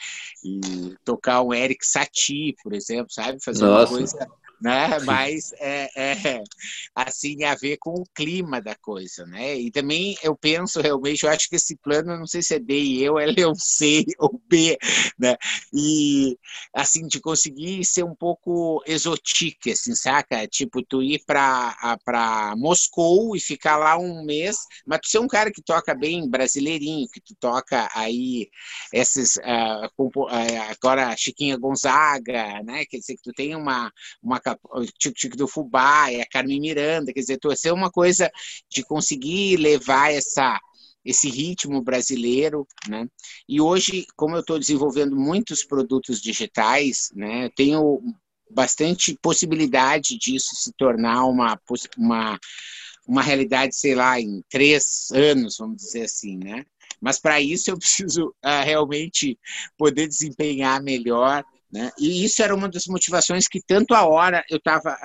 E 0.45 0.95
tocar 1.05 1.43
um 1.43 1.53
Eric 1.53 1.85
Satie, 1.87 2.55
por 2.63 2.73
exemplo, 2.73 3.11
sabe? 3.13 3.43
Fazer 3.43 3.65
uma 3.65 3.71
Nossa. 3.71 3.95
coisa 3.95 4.29
né? 4.65 4.99
Mas 5.05 5.53
é, 5.61 5.91
é, 5.95 6.43
assim 6.95 7.45
a 7.45 7.55
ver 7.55 7.77
com 7.77 7.91
o 7.91 8.07
clima 8.15 8.63
da 8.63 8.75
coisa, 8.75 9.27
né? 9.27 9.57
E 9.57 9.71
também 9.71 10.17
eu 10.23 10.35
penso 10.35 10.81
realmente, 10.81 11.25
eu 11.25 11.31
acho 11.31 11.51
que 11.51 11.57
esse 11.57 11.77
plano, 11.77 12.17
não 12.17 12.27
sei 12.27 12.43
se 12.43 12.55
é 12.55 12.59
D 12.59 12.75
e 12.75 13.05
eu, 13.05 13.21
ele 13.21 13.43
é 13.43 13.47
um 13.47 13.55
C 13.55 14.07
ou 14.19 14.41
B, 14.49 14.79
né? 15.19 15.37
E 15.71 16.39
assim 16.73 17.07
de 17.07 17.21
conseguir 17.21 17.85
ser 17.85 18.05
um 18.05 18.15
pouco 18.15 18.83
exotique, 18.87 19.73
assim, 19.73 19.95
saca? 19.95 20.47
Tipo 20.49 20.83
tu 20.83 21.03
ir 21.03 21.23
para 21.27 21.99
para 22.03 22.55
Moscou 22.57 23.37
e 23.37 23.41
ficar 23.41 23.77
lá 23.77 23.99
um 23.99 24.25
mês, 24.25 24.57
mas 24.87 25.01
tu 25.01 25.09
ser 25.11 25.19
um 25.19 25.29
cara 25.29 25.53
que 25.53 25.61
toca 25.63 25.95
bem 25.95 26.27
brasileirinho, 26.27 27.07
que 27.13 27.21
tu 27.21 27.35
toca 27.39 27.91
aí 27.95 28.49
esses 28.95 29.37
ah, 29.43 29.91
agora 30.71 31.15
Chiquinha 31.19 31.59
Gonzaga, 31.59 32.63
né? 32.63 32.87
Quer 32.87 32.97
dizer 32.97 33.17
que 33.17 33.23
tu 33.23 33.33
tem 33.35 33.55
uma 33.55 33.93
uma 34.23 34.41
o 34.65 34.85
Tico 34.85 35.15
Tico 35.15 35.37
do 35.37 35.49
Fubá 35.49 36.11
e 36.13 36.21
a 36.21 36.27
Carmen 36.27 36.61
Miranda, 36.61 37.13
quer 37.13 37.21
dizer, 37.21 37.39
tu 37.39 37.55
ser 37.57 37.73
uma 37.73 37.91
coisa 37.91 38.31
de 38.71 38.83
conseguir 38.83 39.57
levar 39.57 40.13
essa 40.13 40.61
esse 41.05 41.29
ritmo 41.29 41.83
brasileiro, 41.83 42.67
né? 42.89 43.07
E 43.47 43.61
hoje, 43.61 44.07
como 44.17 44.37
eu 44.37 44.41
estou 44.41 44.59
desenvolvendo 44.59 45.15
muitos 45.15 45.63
produtos 45.63 46.21
digitais, 46.21 47.11
né? 47.15 47.51
Tenho 47.55 48.01
bastante 48.51 49.19
possibilidade 49.21 50.17
disso 50.19 50.55
se 50.55 50.73
tornar 50.73 51.27
uma 51.27 51.61
uma 51.99 52.39
uma 53.07 53.23
realidade, 53.23 53.77
sei 53.77 53.95
lá, 53.95 54.19
em 54.19 54.43
três 54.49 55.11
anos, 55.13 55.57
vamos 55.59 55.77
dizer 55.77 56.05
assim, 56.05 56.39
né? 56.39 56.65
Mas 57.01 57.21
para 57.21 57.41
isso 57.41 57.71
eu 57.71 57.77
preciso 57.79 58.35
ah, 58.43 58.63
realmente 58.63 59.39
poder 59.77 60.09
desempenhar 60.09 60.83
melhor, 60.83 61.45
né? 61.75 61.91
E 61.99 62.25
isso 62.25 62.41
era 62.41 62.55
uma 62.55 62.69
das 62.69 62.87
motivações 62.87 63.49
que 63.49 63.61
tanto 63.61 63.95
a 63.95 64.07
hora 64.07 64.45
eu 64.49 64.59
estava 64.59 64.97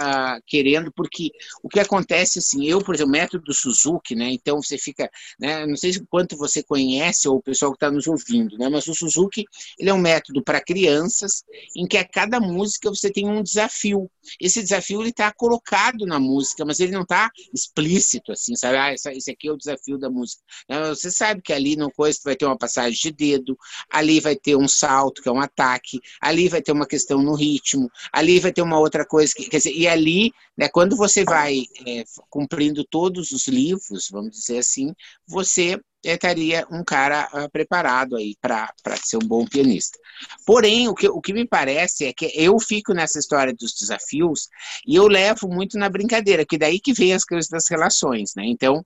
querendo, 0.46 0.92
porque 0.92 1.32
o 1.64 1.68
que 1.68 1.80
acontece 1.80 2.38
assim, 2.38 2.66
eu, 2.68 2.80
por 2.80 2.94
exemplo, 2.94 3.12
método 3.12 3.52
Suzuki, 3.52 4.14
né? 4.14 4.30
Então 4.30 4.62
você 4.62 4.78
fica, 4.78 5.10
né? 5.40 5.66
Não 5.66 5.76
sei 5.76 5.92
quanto 6.08 6.38
você 6.38 6.62
conhece 6.62 7.28
ou 7.28 7.38
o 7.38 7.42
pessoal 7.42 7.72
que 7.72 7.78
está 7.78 7.90
nos 7.90 8.06
ouvindo, 8.06 8.56
né? 8.58 8.70
Mas 8.70 8.86
o 8.86 8.94
Suzuki 8.94 9.46
ele 9.80 9.90
é 9.90 9.94
um 9.94 9.98
método 9.98 10.44
para 10.44 10.62
crianças 10.62 11.44
em 11.76 11.88
que 11.88 11.98
a 11.98 12.08
cada 12.08 12.40
música 12.40 12.88
você 12.90 13.10
tem 13.12 13.28
um 13.28 13.42
desafio. 13.42 14.10
Esse 14.40 14.62
desafio 14.62 15.02
ele 15.02 15.10
está 15.10 15.34
colocado 15.34 16.06
na 16.06 16.20
música, 16.20 16.64
mas 16.64 16.80
ele 16.80 16.92
não 16.92 17.02
está 17.02 17.32
explícito 17.52 18.32
assim, 18.32 18.56
sabe? 18.56 18.78
Ah, 18.78 18.94
esse 18.94 19.32
aqui 19.32 19.48
é 19.48 19.52
o 19.52 19.58
desafio 19.58 19.98
da 19.98 20.08
música. 20.08 20.44
Você 20.90 21.10
sabe 21.10 21.42
que 21.42 21.52
ali 21.52 21.76
no 21.76 21.92
coisa 21.92 22.20
vai 22.24 22.36
ter 22.36 22.46
uma 22.46 22.58
passagem 22.58 23.00
de 23.00 23.12
dedo, 23.12 23.58
ali 23.90 24.20
vai 24.20 24.36
ter 24.36 24.56
um 24.56 24.68
salto, 24.68 25.24
que 25.24 25.30
é 25.30 25.32
um 25.32 25.42
ataque, 25.42 26.00
ali 26.22 26.48
vai 26.48 26.59
ter 26.62 26.72
uma 26.72 26.88
questão 26.88 27.22
no 27.22 27.36
ritmo, 27.36 27.90
ali 28.12 28.40
vai 28.40 28.52
ter 28.52 28.62
uma 28.62 28.80
outra 28.80 29.06
coisa, 29.06 29.34
que, 29.36 29.50
quer 29.50 29.58
dizer, 29.58 29.74
e 29.74 29.88
ali, 29.88 30.32
né, 30.58 30.68
quando 30.70 30.96
você 30.96 31.24
vai 31.24 31.64
é, 31.86 32.04
cumprindo 32.30 32.84
todos 32.84 33.32
os 33.32 33.48
livros, 33.48 34.08
vamos 34.12 34.32
dizer 34.32 34.60
assim, 34.60 34.94
você 35.28 35.80
estaria 36.04 36.66
um 36.72 36.84
cara 36.84 37.28
ah, 37.34 37.50
preparado 37.50 38.16
aí 38.16 38.36
para 38.42 38.74
ser 39.04 39.18
um 39.18 39.28
bom 39.28 39.46
pianista. 39.46 39.98
Porém, 40.46 40.88
o 40.88 40.96
que, 40.96 41.10
o 41.10 41.20
que 41.20 41.34
me 41.34 41.46
parece 41.46 42.06
é 42.06 42.14
que 42.14 42.32
eu 42.34 42.58
fico 42.60 42.94
nessa 42.94 43.20
história 43.20 43.54
dos 43.54 43.74
desafios 43.74 44.48
e 44.88 44.96
eu 44.96 45.08
levo 45.08 45.48
muito 45.48 45.78
na 45.78 45.90
brincadeira, 45.90 46.46
que 46.46 46.58
daí 46.58 46.80
que 46.80 46.94
vem 46.94 47.14
as 47.14 47.26
coisas 47.26 47.50
das 47.50 47.68
relações, 47.70 48.32
né? 48.36 48.44
Então, 48.46 48.82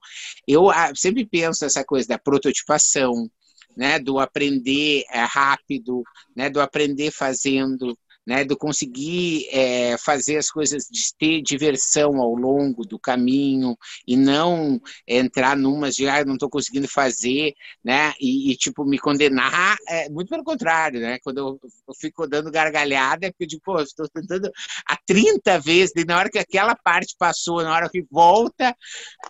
eu 0.46 0.70
ah, 0.70 0.92
sempre 0.94 1.24
penso 1.24 1.64
essa 1.64 1.84
coisa 1.84 2.08
da 2.08 2.18
prototipação, 2.18 3.30
né, 3.76 3.98
do 3.98 4.18
aprender 4.18 5.04
é, 5.10 5.20
rápido, 5.20 6.02
né, 6.34 6.48
do 6.48 6.60
aprender 6.60 7.10
fazendo, 7.10 7.96
né, 8.26 8.44
do 8.44 8.56
conseguir 8.56 9.46
é, 9.50 9.96
fazer 9.98 10.38
as 10.38 10.48
coisas, 10.48 10.84
de 10.90 11.02
ter 11.18 11.42
diversão 11.42 12.20
ao 12.20 12.34
longo 12.34 12.84
do 12.84 12.98
caminho 12.98 13.76
e 14.06 14.16
não 14.16 14.80
entrar 15.06 15.56
numas 15.56 15.94
de, 15.94 16.08
ah, 16.08 16.24
não 16.24 16.34
estou 16.34 16.48
conseguindo 16.48 16.88
fazer, 16.88 17.54
né, 17.84 18.14
e, 18.20 18.52
e, 18.52 18.56
tipo, 18.56 18.84
me 18.84 18.98
condenar, 18.98 19.76
é, 19.88 20.08
muito 20.08 20.28
pelo 20.28 20.44
contrário, 20.44 21.00
né, 21.00 21.18
quando 21.22 21.38
eu, 21.38 21.60
eu 21.88 21.94
fico 21.94 22.26
dando 22.26 22.50
gargalhada, 22.50 23.26
é 23.26 23.30
porque 23.30 23.46
digo, 23.46 23.62
pô, 23.64 23.80
estou 23.80 24.08
tentando 24.08 24.50
há 24.86 24.96
30 25.06 25.58
vezes, 25.60 25.92
e 25.96 26.04
na 26.04 26.18
hora 26.18 26.30
que 26.30 26.38
aquela 26.38 26.74
parte 26.74 27.14
passou, 27.18 27.62
na 27.62 27.74
hora 27.74 27.90
que 27.90 28.04
volta, 28.10 28.74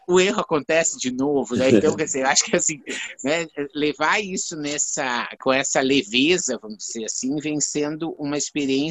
o 0.08 0.20
erro 0.20 0.40
acontece 0.40 0.98
de 0.98 1.10
novo, 1.10 1.56
né, 1.56 1.70
então, 1.70 1.96
quer 1.96 2.04
dizer, 2.04 2.22
eu 2.22 2.28
acho 2.28 2.44
que, 2.44 2.56
assim, 2.56 2.80
né, 3.24 3.46
levar 3.74 4.20
isso 4.20 4.56
nessa, 4.56 5.28
com 5.40 5.52
essa 5.52 5.80
leveza, 5.80 6.58
vamos 6.62 6.78
dizer 6.78 7.06
assim, 7.06 7.36
vem 7.40 7.60
sendo 7.60 8.12
uma 8.18 8.38
experiência 8.38 8.83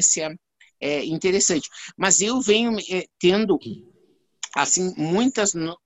é, 0.80 1.04
interessante. 1.04 1.68
Mas 1.96 2.20
eu 2.20 2.40
venho 2.40 2.76
é, 2.90 3.04
tendo 3.18 3.58
assim 4.54 4.94
muitas 4.96 5.54
não, 5.54 5.76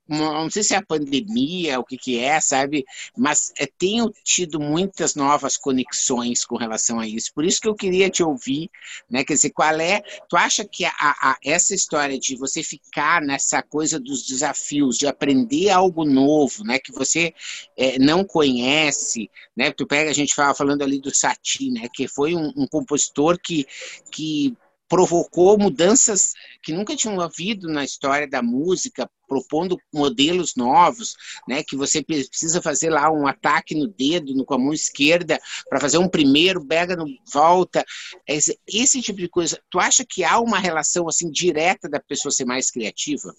sei 0.49 0.63
se 0.63 0.73
é 0.73 0.77
a 0.77 0.85
pandemia 0.85 1.79
o 1.79 1.83
que 1.83 1.97
que 1.97 2.19
é 2.19 2.39
sabe? 2.39 2.85
Mas 3.17 3.51
é, 3.57 3.65
tenho 3.65 4.11
tido 4.23 4.59
muitas 4.59 5.15
novas 5.15 5.57
conexões 5.57 6.45
com 6.45 6.55
relação 6.55 6.99
a 6.99 7.07
isso. 7.07 7.33
Por 7.33 7.45
isso 7.45 7.59
que 7.59 7.67
eu 7.67 7.75
queria 7.75 8.09
te 8.09 8.23
ouvir 8.23 8.69
né? 9.09 9.23
Quer 9.23 9.33
dizer 9.33 9.51
qual 9.51 9.79
é 9.79 10.01
tu 10.29 10.37
acha 10.37 10.65
que 10.65 10.85
a, 10.85 10.91
a, 10.99 11.37
essa 11.43 11.73
história 11.73 12.19
de 12.19 12.35
você 12.35 12.63
ficar 12.63 13.21
nessa 13.21 13.61
coisa 13.61 13.99
dos 13.99 14.25
desafios 14.25 14.97
de 14.97 15.07
aprender 15.07 15.69
algo 15.69 16.05
novo 16.05 16.63
né? 16.63 16.79
Que 16.79 16.91
você 16.91 17.33
é, 17.77 17.97
não 17.99 18.23
conhece 18.23 19.29
né? 19.55 19.71
Tu 19.71 19.85
pega 19.85 20.09
a 20.09 20.13
gente 20.13 20.33
fala 20.33 20.53
falando 20.53 20.83
ali 20.83 20.99
do 20.99 21.13
Satie 21.13 21.71
né? 21.71 21.87
Que 21.93 22.07
foi 22.07 22.35
um, 22.35 22.51
um 22.55 22.67
compositor 22.67 23.37
que 23.41 23.65
que 24.11 24.55
provocou 24.89 25.57
mudanças 25.57 26.33
que 26.63 26.73
nunca 26.73 26.95
tinham 26.95 27.21
havido 27.21 27.69
na 27.69 27.83
história 27.83 28.27
da 28.27 28.41
música, 28.41 29.09
propondo 29.27 29.77
modelos 29.93 30.55
novos, 30.55 31.15
né, 31.47 31.63
que 31.63 31.75
você 31.75 32.03
precisa 32.03 32.59
fazer 32.61 32.89
lá 32.89 33.11
um 33.11 33.27
ataque 33.27 33.75
no 33.75 33.87
dedo, 33.87 34.33
no, 34.33 34.43
com 34.43 34.55
a 34.55 34.57
mão 34.57 34.73
esquerda, 34.73 35.39
para 35.69 35.79
fazer 35.79 35.99
um 35.99 36.09
primeiro, 36.09 36.65
pega 36.65 36.95
no 36.95 37.05
volta, 37.31 37.85
esse, 38.27 38.59
esse 38.67 38.99
tipo 39.01 39.19
de 39.19 39.29
coisa. 39.29 39.61
Tu 39.69 39.79
acha 39.79 40.03
que 40.03 40.23
há 40.23 40.39
uma 40.39 40.57
relação 40.57 41.07
assim 41.07 41.29
direta 41.29 41.87
da 41.87 41.99
pessoa 41.99 42.31
ser 42.31 42.45
mais 42.45 42.71
criativa? 42.71 43.33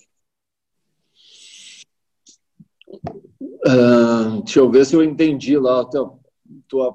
Uh, 3.67 4.43
deixa 4.45 4.61
eu 4.61 4.71
ver 4.71 4.87
se 4.87 4.95
eu 4.95 5.03
entendi 5.03 5.59
lá 5.59 5.81
a 5.81 5.85
tua, 5.85 6.19
tua 6.69 6.95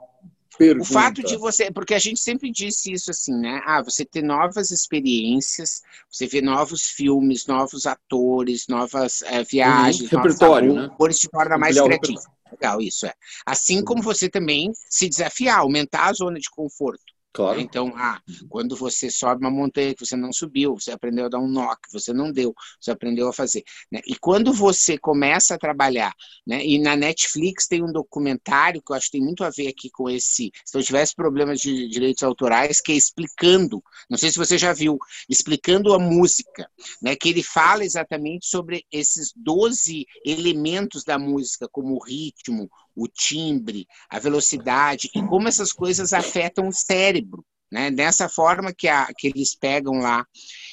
Pergunta. 0.57 0.89
O 0.89 0.93
fato 0.93 1.21
de 1.21 1.35
você, 1.35 1.69
porque 1.71 1.93
a 1.93 1.99
gente 1.99 2.19
sempre 2.19 2.49
disse 2.51 2.91
isso 2.91 3.11
assim, 3.11 3.33
né? 3.33 3.61
Ah, 3.65 3.81
você 3.81 4.05
ter 4.05 4.21
novas 4.21 4.71
experiências, 4.71 5.81
você 6.09 6.27
ver 6.27 6.41
novos 6.41 6.87
filmes, 6.87 7.45
novos 7.45 7.85
atores, 7.85 8.67
novas 8.67 9.21
é, 9.23 9.43
viagens, 9.43 10.11
uhum. 10.11 10.17
repertório, 10.17 10.73
novos 10.73 10.91
atores, 10.91 11.15
né? 11.17 11.19
te 11.19 11.29
torna 11.29 11.57
mais 11.57 11.79
criativo. 11.79 12.21
Legal, 12.51 12.81
isso 12.81 13.05
é. 13.05 13.13
Assim 13.45 13.83
como 13.83 14.01
você 14.01 14.29
também 14.29 14.71
se 14.89 15.09
desafiar, 15.09 15.59
aumentar 15.59 16.09
a 16.09 16.13
zona 16.13 16.39
de 16.39 16.49
conforto. 16.49 17.14
Claro. 17.35 17.59
Então, 17.59 17.91
ah, 17.97 18.21
quando 18.47 18.77
você 18.77 19.11
sobe 19.11 19.41
uma 19.43 19.51
montanha 19.51 19.93
que 19.93 20.05
você 20.05 20.15
não 20.15 20.31
subiu, 20.31 20.75
você 20.75 20.91
aprendeu 20.91 21.25
a 21.25 21.29
dar 21.29 21.39
um 21.39 21.49
nó 21.49 21.75
que 21.75 21.91
você 21.91 22.13
não 22.13 22.31
deu, 22.31 22.55
você 22.79 22.91
aprendeu 22.91 23.27
a 23.27 23.33
fazer. 23.33 23.61
Né? 23.91 23.99
E 24.07 24.15
quando 24.15 24.53
você 24.53 24.97
começa 24.97 25.53
a 25.53 25.57
trabalhar, 25.57 26.13
né? 26.47 26.65
e 26.65 26.79
na 26.79 26.95
Netflix 26.95 27.67
tem 27.67 27.83
um 27.83 27.91
documentário 27.91 28.81
que 28.81 28.89
eu 28.89 28.95
acho 28.95 29.07
que 29.07 29.17
tem 29.17 29.21
muito 29.21 29.43
a 29.43 29.49
ver 29.49 29.67
aqui 29.67 29.89
com 29.89 30.09
esse, 30.09 30.49
se 30.63 30.77
eu 30.77 30.81
tivesse 30.81 31.13
problemas 31.13 31.59
de 31.59 31.89
direitos 31.89 32.23
autorais, 32.23 32.79
que 32.79 32.93
é 32.93 32.95
explicando, 32.95 33.83
não 34.09 34.17
sei 34.17 34.31
se 34.31 34.37
você 34.37 34.57
já 34.57 34.71
viu, 34.71 34.97
explicando 35.27 35.93
a 35.93 35.99
música, 35.99 36.71
né? 37.01 37.17
que 37.17 37.27
ele 37.27 37.43
fala 37.43 37.83
exatamente 37.83 38.47
sobre 38.47 38.85
esses 38.89 39.33
12 39.35 40.05
elementos 40.25 41.03
da 41.03 41.19
música, 41.19 41.67
como 41.69 41.95
o 41.95 42.03
ritmo, 42.05 42.69
o 42.95 43.07
timbre, 43.07 43.87
a 44.09 44.19
velocidade 44.19 45.09
e 45.13 45.21
como 45.23 45.47
essas 45.47 45.73
coisas 45.73 46.13
afetam 46.13 46.67
o 46.67 46.73
cérebro, 46.73 47.45
né? 47.71 47.91
Dessa 47.91 48.29
forma 48.29 48.73
que, 48.73 48.87
a, 48.87 49.07
que 49.17 49.27
eles 49.27 49.55
pegam 49.55 49.95
lá. 49.95 50.25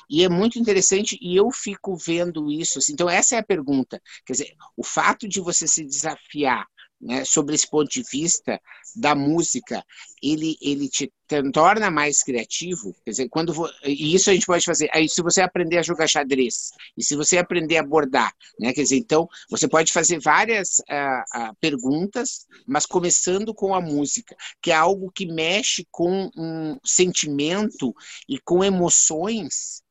E 0.08 0.24
é 0.24 0.28
muito 0.28 0.58
interessante 0.58 1.18
e 1.20 1.36
eu 1.36 1.50
fico 1.50 1.96
vendo 1.96 2.50
isso. 2.50 2.78
Assim, 2.78 2.92
então, 2.92 3.08
essa 3.08 3.36
é 3.36 3.38
a 3.38 3.44
pergunta. 3.44 4.00
Quer 4.24 4.32
dizer, 4.34 4.54
o 4.76 4.84
fato 4.84 5.26
de 5.28 5.40
você 5.40 5.66
se 5.66 5.84
desafiar 5.84 6.66
né, 7.02 7.24
sobre 7.24 7.54
esse 7.56 7.68
ponto 7.68 7.90
de 7.90 8.02
vista 8.10 8.60
da 8.94 9.14
música, 9.14 9.84
ele, 10.22 10.56
ele 10.62 10.88
te 10.88 11.12
torna 11.52 11.90
mais 11.90 12.22
criativo. 12.22 12.94
Quer 13.04 13.10
dizer, 13.10 13.28
quando 13.28 13.52
e 13.84 14.14
isso 14.14 14.30
a 14.30 14.34
gente 14.34 14.46
pode 14.46 14.64
fazer. 14.64 14.88
Aí, 14.92 15.08
se 15.08 15.20
você 15.20 15.40
aprender 15.40 15.78
a 15.78 15.82
jogar 15.82 16.06
xadrez 16.06 16.70
e 16.96 17.02
se 17.02 17.16
você 17.16 17.38
aprender 17.38 17.78
a 17.78 17.82
bordar, 17.82 18.32
né, 18.60 18.72
quer 18.72 18.82
dizer, 18.82 18.96
então 18.96 19.28
você 19.50 19.66
pode 19.66 19.92
fazer 19.92 20.20
várias 20.20 20.78
uh, 20.80 21.50
uh, 21.50 21.56
perguntas, 21.60 22.46
mas 22.66 22.86
começando 22.86 23.52
com 23.52 23.74
a 23.74 23.80
música, 23.80 24.36
que 24.62 24.70
é 24.70 24.74
algo 24.74 25.10
que 25.10 25.26
mexe 25.26 25.86
com 25.90 26.30
um 26.36 26.78
sentimento 26.84 27.92
e 28.28 28.38
com 28.38 28.62
emoções 28.62 29.82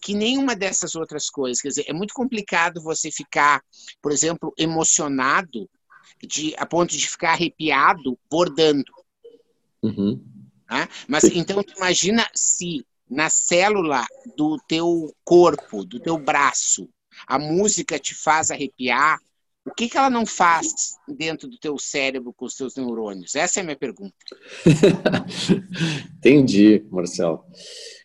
que 0.00 0.14
nenhuma 0.14 0.54
dessas 0.54 0.94
outras 0.94 1.28
coisas. 1.28 1.60
Quer 1.60 1.68
dizer, 1.68 1.84
é 1.88 1.92
muito 1.92 2.14
complicado 2.14 2.82
você 2.82 3.10
ficar, 3.10 3.60
por 4.00 4.12
exemplo, 4.12 4.52
emocionado 4.56 5.68
de, 6.26 6.54
a 6.56 6.66
ponto 6.66 6.96
de 6.96 7.08
ficar 7.08 7.32
arrepiado 7.32 8.18
bordando. 8.30 8.92
Uhum. 9.82 10.22
Tá? 10.66 10.88
Mas 11.06 11.24
então 11.24 11.64
imagina 11.76 12.28
se 12.34 12.84
na 13.08 13.30
célula 13.30 14.04
do 14.36 14.58
teu 14.68 15.14
corpo, 15.24 15.84
do 15.84 15.98
teu 15.98 16.18
braço, 16.18 16.88
a 17.26 17.38
música 17.38 17.98
te 17.98 18.14
faz 18.14 18.50
arrepiar, 18.50 19.18
o 19.64 19.74
que, 19.74 19.88
que 19.88 19.98
ela 19.98 20.08
não 20.08 20.24
faz 20.24 20.96
dentro 21.06 21.48
do 21.48 21.58
teu 21.58 21.78
cérebro 21.78 22.32
com 22.32 22.46
os 22.46 22.54
teus 22.54 22.74
neurônios? 22.76 23.34
Essa 23.34 23.60
é 23.60 23.62
a 23.62 23.64
minha 23.64 23.76
pergunta. 23.76 24.14
Entendi, 26.16 26.86
Marcelo. 26.90 27.44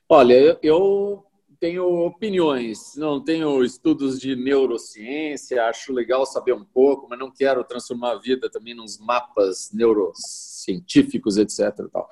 Olha, 0.10 0.60
eu 0.62 1.26
tenho 1.64 1.88
opiniões, 2.06 2.94
não 2.98 3.24
tenho 3.24 3.64
estudos 3.64 4.20
de 4.20 4.36
neurociência, 4.36 5.64
acho 5.64 5.94
legal 5.94 6.26
saber 6.26 6.52
um 6.52 6.66
pouco, 6.66 7.08
mas 7.10 7.18
não 7.18 7.32
quero 7.32 7.64
transformar 7.64 8.12
a 8.12 8.20
vida 8.20 8.52
também 8.52 8.74
nos 8.74 9.00
mapas 9.00 9.72
neurocientíficos, 9.72 11.38
etc. 11.38 11.88
Tal. 11.90 12.10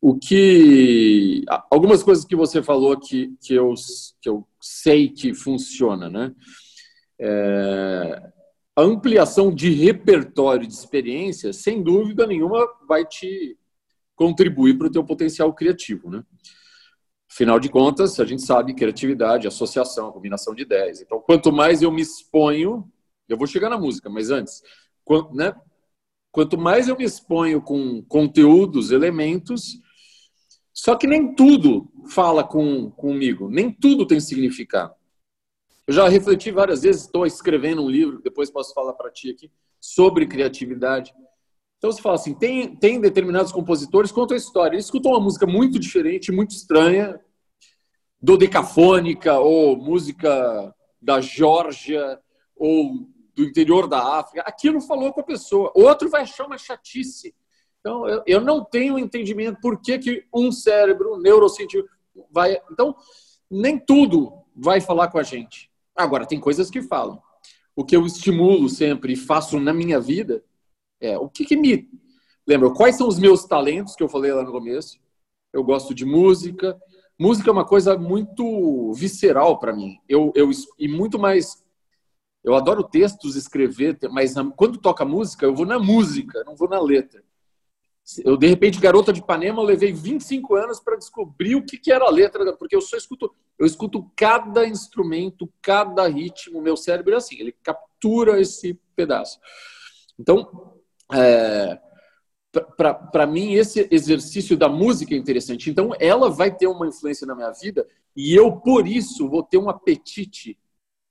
O 0.00 0.16
que 0.16 1.44
algumas 1.68 2.04
coisas 2.04 2.24
que 2.24 2.36
você 2.36 2.62
falou 2.62 2.96
que, 2.96 3.36
que, 3.42 3.54
eu, 3.54 3.74
que 4.20 4.28
eu 4.28 4.46
sei 4.60 5.08
que 5.08 5.34
funciona, 5.34 6.08
né? 6.08 6.32
É, 7.18 8.22
a 8.76 8.82
ampliação 8.82 9.52
de 9.52 9.68
repertório 9.70 10.64
de 10.64 10.74
experiências, 10.74 11.56
sem 11.56 11.82
dúvida 11.82 12.24
nenhuma, 12.24 12.64
vai 12.86 13.04
te 13.04 13.58
contribuir 14.14 14.78
para 14.78 14.86
o 14.86 14.92
teu 14.92 15.02
potencial 15.02 15.52
criativo, 15.52 16.08
né? 16.08 16.22
Afinal 17.30 17.58
de 17.58 17.68
contas, 17.68 18.18
a 18.20 18.24
gente 18.24 18.42
sabe 18.42 18.74
criatividade, 18.74 19.48
associação, 19.48 20.12
combinação 20.12 20.54
de 20.54 20.62
ideias. 20.62 21.00
Então, 21.00 21.20
quanto 21.20 21.52
mais 21.52 21.82
eu 21.82 21.90
me 21.90 22.00
exponho, 22.00 22.90
eu 23.28 23.36
vou 23.36 23.46
chegar 23.46 23.68
na 23.68 23.78
música, 23.78 24.08
mas 24.08 24.30
antes, 24.30 24.62
quanto, 25.04 25.34
né? 25.34 25.54
Quanto 26.30 26.58
mais 26.58 26.86
eu 26.86 26.96
me 26.96 27.04
exponho 27.04 27.60
com 27.62 28.02
conteúdos, 28.02 28.90
elementos, 28.90 29.80
só 30.72 30.94
que 30.94 31.06
nem 31.06 31.34
tudo 31.34 31.90
fala 32.08 32.44
com, 32.44 32.90
comigo, 32.90 33.48
nem 33.48 33.72
tudo 33.72 34.06
tem 34.06 34.20
significado. 34.20 34.94
Eu 35.86 35.94
já 35.94 36.08
refleti 36.08 36.50
várias 36.50 36.82
vezes, 36.82 37.02
estou 37.02 37.24
escrevendo 37.24 37.82
um 37.82 37.88
livro, 37.88 38.20
depois 38.20 38.50
posso 38.50 38.74
falar 38.74 38.92
para 38.92 39.10
ti 39.10 39.30
aqui, 39.30 39.50
sobre 39.80 40.26
criatividade. 40.26 41.14
Então 41.78 41.92
você 41.92 42.00
fala 42.00 42.14
assim, 42.14 42.34
tem, 42.34 42.74
tem 42.74 43.00
determinados 43.00 43.52
compositores 43.52 44.10
que 44.10 44.14
contam 44.14 44.34
a 44.34 44.38
história. 44.38 44.74
Eles 44.74 44.86
escutam 44.86 45.12
uma 45.12 45.20
música 45.20 45.46
muito 45.46 45.78
diferente, 45.78 46.32
muito 46.32 46.52
estranha, 46.52 47.20
dodecafônica, 48.20 49.38
ou 49.38 49.76
música 49.76 50.74
da 51.00 51.20
Geórgia, 51.20 52.18
ou 52.56 53.06
do 53.34 53.44
interior 53.44 53.86
da 53.86 54.18
África. 54.18 54.42
Aquilo 54.42 54.80
falou 54.80 55.12
com 55.12 55.20
a 55.20 55.24
pessoa. 55.24 55.70
Outro 55.74 56.08
vai 56.08 56.22
achar 56.22 56.46
uma 56.46 56.56
chatice. 56.56 57.34
Então, 57.80 58.08
eu, 58.08 58.22
eu 58.26 58.40
não 58.40 58.64
tenho 58.64 58.98
entendimento 58.98 59.60
por 59.60 59.80
que, 59.80 59.98
que 59.98 60.24
um 60.34 60.50
cérebro 60.50 61.14
um 61.14 61.20
neurocientífico 61.20 61.94
vai. 62.32 62.58
Então, 62.72 62.96
nem 63.50 63.78
tudo 63.78 64.32
vai 64.56 64.80
falar 64.80 65.08
com 65.08 65.18
a 65.18 65.22
gente. 65.22 65.70
Agora, 65.94 66.26
tem 66.26 66.40
coisas 66.40 66.70
que 66.70 66.82
falam. 66.82 67.22
O 67.76 67.84
que 67.84 67.94
eu 67.94 68.06
estimulo 68.06 68.68
sempre 68.70 69.12
e 69.12 69.16
faço 69.16 69.60
na 69.60 69.72
minha 69.72 70.00
vida 70.00 70.42
é, 71.00 71.18
o 71.18 71.28
que, 71.28 71.44
que 71.44 71.56
me 71.56 71.88
lembra? 72.46 72.70
Quais 72.72 72.96
são 72.96 73.08
os 73.08 73.18
meus 73.18 73.44
talentos 73.44 73.94
que 73.94 74.02
eu 74.02 74.08
falei 74.08 74.32
lá 74.32 74.42
no 74.42 74.52
começo? 74.52 74.98
Eu 75.52 75.62
gosto 75.64 75.94
de 75.94 76.04
música. 76.04 76.78
Música 77.18 77.50
é 77.50 77.52
uma 77.52 77.64
coisa 77.64 77.96
muito 77.96 78.92
visceral 78.92 79.58
para 79.58 79.72
mim. 79.74 79.98
Eu, 80.08 80.32
eu 80.34 80.50
e 80.78 80.88
muito 80.88 81.18
mais. 81.18 81.64
Eu 82.44 82.54
adoro 82.54 82.84
textos, 82.84 83.34
escrever, 83.34 83.98
mas 84.10 84.34
quando 84.56 84.78
toca 84.78 85.04
música, 85.04 85.44
eu 85.46 85.54
vou 85.54 85.66
na 85.66 85.80
música, 85.80 86.44
não 86.44 86.54
vou 86.54 86.68
na 86.68 86.80
letra. 86.80 87.24
Eu, 88.24 88.36
de 88.36 88.46
repente, 88.46 88.78
Garota 88.78 89.12
de 89.12 89.18
Ipanema, 89.18 89.60
eu 89.60 89.64
levei 89.64 89.92
25 89.92 90.54
anos 90.54 90.78
para 90.78 90.96
descobrir 90.96 91.56
o 91.56 91.64
que, 91.64 91.76
que 91.76 91.90
era 91.90 92.04
a 92.04 92.10
letra, 92.10 92.56
porque 92.56 92.76
eu 92.76 92.80
só 92.80 92.96
escuto, 92.96 93.34
eu 93.58 93.66
escuto 93.66 94.08
cada 94.14 94.64
instrumento, 94.64 95.52
cada 95.60 96.06
ritmo, 96.06 96.62
meu 96.62 96.76
cérebro 96.76 97.14
é 97.14 97.16
assim, 97.16 97.36
ele 97.40 97.50
captura 97.64 98.40
esse 98.40 98.78
pedaço. 98.94 99.40
Então, 100.16 100.65
é, 101.12 101.78
para 102.76 103.26
mim, 103.26 103.52
esse 103.52 103.86
exercício 103.90 104.56
da 104.56 104.68
música 104.68 105.14
é 105.14 105.18
interessante. 105.18 105.70
Então, 105.70 105.92
ela 106.00 106.30
vai 106.30 106.54
ter 106.54 106.66
uma 106.66 106.86
influência 106.86 107.26
na 107.26 107.34
minha 107.34 107.50
vida 107.50 107.86
e 108.14 108.34
eu, 108.34 108.52
por 108.52 108.86
isso, 108.86 109.28
vou 109.28 109.42
ter 109.42 109.58
um 109.58 109.68
apetite 109.68 110.58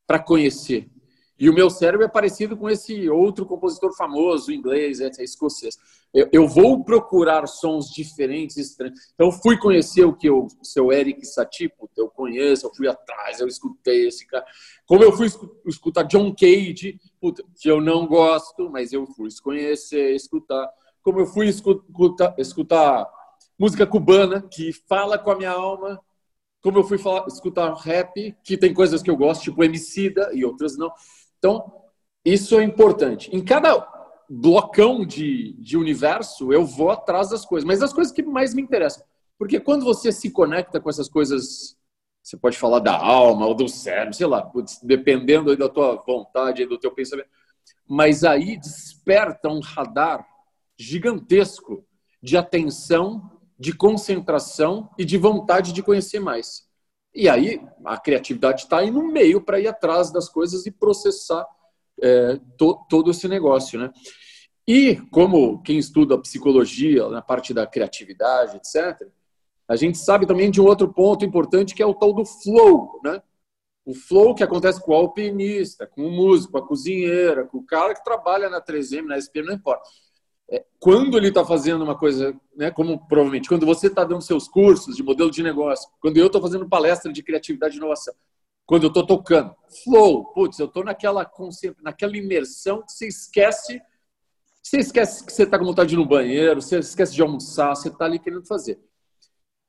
para 0.07 0.19
conhecer. 0.19 0.89
E 1.37 1.49
o 1.49 1.53
meu 1.53 1.69
cérebro 1.69 2.05
é 2.05 2.09
parecido 2.09 2.55
com 2.55 2.69
esse 2.69 3.09
outro 3.09 3.45
compositor 3.45 3.93
famoso, 3.95 4.53
inglês, 4.53 5.01
é, 5.01 5.09
escocês. 5.19 5.77
Eu, 6.13 6.29
eu, 6.31 6.47
vou 6.47 6.83
procurar 6.83 7.45
sons 7.45 7.89
diferentes, 7.89 8.55
estranhos. 8.55 8.97
Então, 9.13 9.31
fui 9.31 9.57
conhecer 9.57 10.05
o 10.05 10.15
que 10.15 10.29
o 10.29 10.47
seu 10.63 10.93
Eric 10.93 11.25
Satie, 11.25 11.69
eu 11.97 12.07
conheço, 12.07 12.65
eu 12.65 12.73
fui 12.73 12.87
atrás, 12.87 13.41
eu 13.41 13.47
escutei 13.47 14.07
esse 14.07 14.25
cara. 14.25 14.45
Como 14.87 15.03
eu 15.03 15.11
fui 15.11 15.27
escutar 15.65 16.03
John 16.03 16.33
Cage, 16.33 16.99
puta, 17.19 17.43
que 17.59 17.69
eu 17.69 17.81
não 17.81 18.07
gosto, 18.07 18.69
mas 18.69 18.93
eu 18.93 19.05
fui 19.07 19.27
conhecer, 19.43 20.15
escutar. 20.15 20.69
Como 21.03 21.19
eu 21.19 21.25
fui 21.25 21.47
escutar, 21.47 22.33
escutar 22.37 23.05
música 23.59 23.85
cubana, 23.85 24.41
que 24.41 24.71
fala 24.87 25.17
com 25.17 25.31
a 25.31 25.35
minha 25.35 25.51
alma. 25.51 25.99
Como 26.61 26.79
eu 26.79 26.83
fui 26.83 26.97
falar, 26.97 27.27
escutar 27.27 27.73
rap, 27.75 28.35
que 28.43 28.57
tem 28.57 28.73
coisas 28.73 29.03
que 29.03 29.09
eu 29.09 29.15
gosto, 29.17 29.43
tipo 29.43 29.63
Emicida 29.63 30.31
e 30.33 30.43
outras 30.43 30.77
não. 30.77 30.91
Então, 31.45 31.71
isso 32.25 32.59
é 32.59 32.63
importante. 32.63 33.29
Em 33.31 33.43
cada 33.43 33.87
blocão 34.27 35.05
de, 35.05 35.53
de 35.59 35.77
universo, 35.77 36.51
eu 36.51 36.65
vou 36.65 36.89
atrás 36.89 37.29
das 37.29 37.45
coisas, 37.45 37.67
mas 37.67 37.83
as 37.83 37.93
coisas 37.93 38.11
que 38.11 38.23
mais 38.23 38.55
me 38.55 38.63
interessam. 38.63 39.05
Porque 39.37 39.59
quando 39.59 39.85
você 39.85 40.11
se 40.11 40.31
conecta 40.31 40.79
com 40.79 40.89
essas 40.89 41.07
coisas, 41.07 41.77
você 42.23 42.35
pode 42.35 42.57
falar 42.57 42.79
da 42.79 42.97
alma 42.97 43.45
ou 43.45 43.53
do 43.53 43.67
cérebro, 43.67 44.15
sei 44.15 44.25
lá, 44.25 44.51
dependendo 44.81 45.55
da 45.55 45.69
tua 45.69 45.97
vontade, 45.97 46.65
do 46.65 46.79
teu 46.79 46.89
pensamento. 46.89 47.29
Mas 47.87 48.23
aí 48.23 48.57
desperta 48.57 49.47
um 49.47 49.59
radar 49.59 50.25
gigantesco 50.75 51.85
de 52.23 52.35
atenção, 52.35 53.29
de 53.59 53.71
concentração 53.71 54.89
e 54.97 55.05
de 55.05 55.15
vontade 55.15 55.71
de 55.71 55.83
conhecer 55.83 56.19
mais. 56.19 56.64
E 57.15 57.29
aí 57.29 57.61
a 57.85 57.97
criatividade 57.97 58.63
está 58.63 58.79
aí 58.79 58.91
no 58.91 59.07
meio 59.07 59.39
para 59.39 59.59
ir 59.59 59.67
atrás 59.67 60.11
das 60.11 60.27
coisas 60.27 60.65
e 60.65 60.71
processar 60.71 61.47
é, 62.01 62.39
to, 62.57 62.77
todo 62.89 63.11
esse 63.11 63.27
negócio, 63.27 63.79
né? 63.79 63.91
E 64.67 64.97
como 65.11 65.61
quem 65.61 65.77
estuda 65.77 66.17
psicologia 66.17 67.07
na 67.07 67.21
parte 67.21 67.53
da 67.53 67.65
criatividade, 67.65 68.57
etc., 68.57 69.07
a 69.67 69.75
gente 69.75 69.97
sabe 69.97 70.25
também 70.25 70.51
de 70.51 70.59
um 70.59 70.65
outro 70.65 70.91
ponto 70.91 71.23
importante 71.23 71.73
que 71.73 71.81
é 71.81 71.85
o 71.85 71.93
tal 71.93 72.11
do 72.11 72.25
flow, 72.25 72.99
né? 73.03 73.21
O 73.85 73.93
flow 73.93 74.35
que 74.35 74.43
acontece 74.43 74.81
com 74.81 74.91
o 74.91 74.95
alpinista, 74.95 75.87
com 75.87 76.05
o 76.05 76.11
músico, 76.11 76.51
com 76.51 76.57
a 76.57 76.67
cozinheira, 76.67 77.45
com 77.45 77.59
o 77.59 77.65
cara 77.65 77.95
que 77.95 78.03
trabalha 78.03 78.49
na 78.49 78.59
3M, 78.59 79.05
na 79.05 79.17
SPM, 79.17 79.47
não 79.47 79.53
importa 79.53 79.87
quando 80.79 81.17
ele 81.17 81.29
está 81.29 81.43
fazendo 81.43 81.83
uma 81.83 81.97
coisa, 81.97 82.39
né, 82.55 82.69
como 82.69 83.07
provavelmente 83.07 83.49
quando 83.49 83.65
você 83.65 83.87
está 83.87 84.03
dando 84.03 84.21
seus 84.21 84.47
cursos 84.47 84.95
de 84.95 85.01
modelo 85.01 85.31
de 85.31 85.41
negócio, 85.41 85.89
quando 85.99 86.17
eu 86.17 86.27
estou 86.27 86.39
fazendo 86.39 86.69
palestra 86.69 87.11
de 87.11 87.23
criatividade 87.23 87.73
e 87.73 87.77
inovação, 87.77 88.13
quando 88.67 88.83
eu 88.83 88.89
estou 88.89 89.05
tocando, 89.05 89.55
flow, 89.83 90.25
putz, 90.25 90.59
eu 90.59 90.67
estou 90.67 90.83
naquela 90.83 91.27
naquela 91.81 92.17
imersão 92.17 92.83
que 92.83 92.91
você 92.91 93.07
esquece, 93.07 93.81
você 94.61 94.77
esquece 94.77 95.25
que 95.25 95.33
você 95.33 95.43
está 95.43 95.57
com 95.57 95.65
vontade 95.65 95.89
de 95.89 95.95
ir 95.95 95.97
no 95.97 96.05
banheiro, 96.05 96.61
você 96.61 96.77
esquece 96.77 97.15
de 97.15 97.21
almoçar, 97.21 97.75
você 97.75 97.89
está 97.89 98.05
ali 98.05 98.19
querendo 98.19 98.45
fazer. 98.45 98.79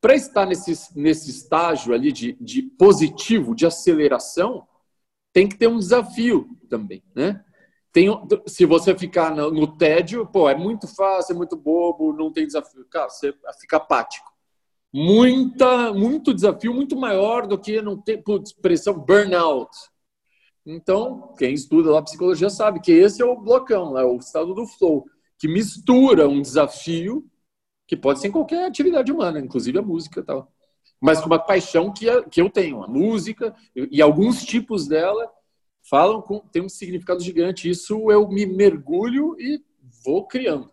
Para 0.00 0.14
estar 0.14 0.44
nesse, 0.44 0.98
nesse 0.98 1.30
estágio 1.30 1.94
ali 1.94 2.12
de, 2.12 2.34
de 2.40 2.62
positivo, 2.62 3.54
de 3.54 3.64
aceleração, 3.64 4.68
tem 5.32 5.48
que 5.48 5.56
ter 5.56 5.66
um 5.66 5.78
desafio 5.78 6.46
também, 6.68 7.02
né? 7.14 7.42
Tem, 7.96 8.10
se 8.46 8.66
você 8.66 8.94
ficar 8.94 9.34
no, 9.34 9.50
no, 9.50 9.66
tédio, 9.66 10.26
pô, 10.26 10.50
é 10.50 10.54
muito 10.54 10.86
fácil, 10.86 11.32
é 11.32 11.34
muito 11.34 11.56
bobo, 11.56 12.12
não 12.12 12.30
tem 12.30 12.46
desafio. 12.46 12.84
Cara, 12.90 13.08
você 13.08 13.32
fica 13.58 13.78
apático. 13.78 14.30
Muita, 14.92 15.94
muito 15.94 16.34
desafio, 16.34 16.74
muito 16.74 16.94
maior 16.94 17.46
do 17.46 17.58
que 17.58 17.80
não 17.80 17.96
ter 17.96 18.18
putz, 18.18 18.52
pressão 18.52 18.98
burnout. 18.98 19.74
Então, 20.66 21.32
quem 21.38 21.54
estuda 21.54 21.90
lá 21.90 22.02
psicologia 22.02 22.50
sabe 22.50 22.80
que 22.80 22.92
esse 22.92 23.22
é 23.22 23.24
o 23.24 23.40
blocão, 23.40 23.96
é 23.96 24.04
o 24.04 24.16
estado 24.16 24.52
do 24.52 24.66
flow, 24.66 25.06
que 25.38 25.48
mistura 25.48 26.28
um 26.28 26.42
desafio 26.42 27.24
que 27.88 27.96
pode 27.96 28.20
ser 28.20 28.28
em 28.28 28.32
qualquer 28.32 28.66
atividade 28.66 29.10
humana, 29.10 29.40
inclusive 29.40 29.78
a 29.78 29.82
música 29.82 30.20
e 30.20 30.22
tal. 30.22 30.52
Mas 31.00 31.18
com 31.18 31.28
uma 31.28 31.38
paixão 31.38 31.90
que, 31.90 32.04
que 32.24 32.42
eu 32.42 32.50
tenho, 32.50 32.84
a 32.84 32.88
música 32.88 33.56
e 33.74 34.02
alguns 34.02 34.44
tipos 34.44 34.86
dela 34.86 35.32
falam 35.88 36.20
com 36.20 36.40
tem 36.40 36.62
um 36.62 36.68
significado 36.68 37.22
gigante. 37.22 37.68
Isso 37.68 38.10
eu 38.10 38.28
me 38.28 38.46
mergulho 38.46 39.36
e 39.38 39.60
vou 40.04 40.26
criando. 40.26 40.70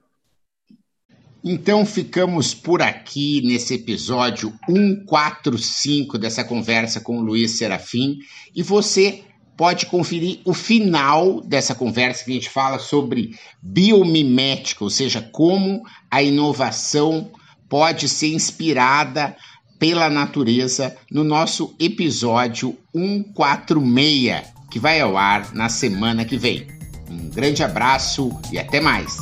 Então 1.44 1.86
ficamos 1.86 2.54
por 2.54 2.82
aqui 2.82 3.42
nesse 3.44 3.74
episódio 3.74 4.54
145 4.66 6.18
dessa 6.18 6.44
conversa 6.44 7.02
com 7.02 7.20
o 7.20 7.22
Luiz 7.22 7.58
Serafim 7.58 8.20
e 8.56 8.64
você 8.64 9.24
pode 9.58 9.86
conferir 9.86 10.40
o 10.46 10.54
final 10.54 11.42
dessa 11.42 11.76
conversa 11.76 12.24
que 12.24 12.32
a 12.32 12.34
gente 12.34 12.50
fala 12.50 12.80
sobre 12.80 13.38
biomimética, 13.62 14.84
ou 14.84 14.90
seja, 14.90 15.22
como 15.22 15.84
a 16.10 16.24
inovação 16.24 17.30
pode 17.68 18.08
ser 18.08 18.34
inspirada 18.34 19.36
pela 19.78 20.10
natureza 20.10 20.96
no 21.12 21.24
nosso 21.24 21.76
episódio 21.78 22.78
146, 22.96 24.54
que 24.74 24.80
vai 24.80 25.00
ao 25.00 25.16
ar 25.16 25.54
na 25.54 25.70
semana 25.70 26.26
que 26.26 26.36
vem. 26.36 26.66
Um 27.08 27.30
grande 27.30 27.62
abraço 27.62 28.36
e 28.52 28.58
até 28.58 28.82
mais! 28.82 29.16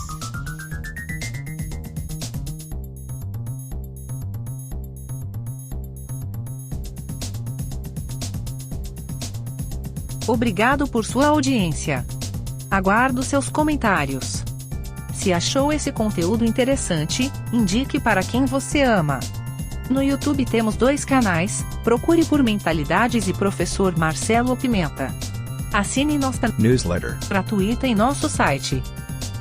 Obrigado 10.26 10.88
por 10.88 11.04
sua 11.04 11.28
audiência. 11.28 12.06
Aguardo 12.70 13.22
seus 13.22 13.50
comentários. 13.50 14.46
Se 15.14 15.34
achou 15.34 15.74
esse 15.74 15.92
conteúdo 15.92 16.46
interessante, 16.46 17.30
indique 17.52 18.00
para 18.00 18.24
quem 18.24 18.46
você 18.46 18.84
ama. 18.84 19.20
No 19.90 20.02
YouTube 20.02 20.46
temos 20.46 20.78
dois 20.78 21.04
canais, 21.04 21.66
procure 21.84 22.24
por 22.24 22.42
Mentalidades 22.42 23.28
e 23.28 23.34
Professor 23.34 23.98
Marcelo 23.98 24.56
Pimenta. 24.56 25.14
Assine 25.74 26.18
nossa 26.18 26.54
newsletter 26.58 27.18
gratuita 27.30 27.88
em 27.88 27.96
nosso 27.96 28.28
site. 28.28 28.84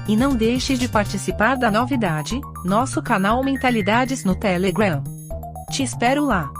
E 0.06 0.16
não 0.16 0.34
deixe 0.34 0.76
de 0.76 0.88
participar 0.88 1.56
da 1.56 1.70
novidade, 1.70 2.40
nosso 2.64 3.02
canal 3.02 3.42
Mentalidades 3.42 4.24
no 4.24 4.34
Telegram. 4.34 5.02
Te 5.70 5.82
espero 5.82 6.24
lá. 6.24 6.50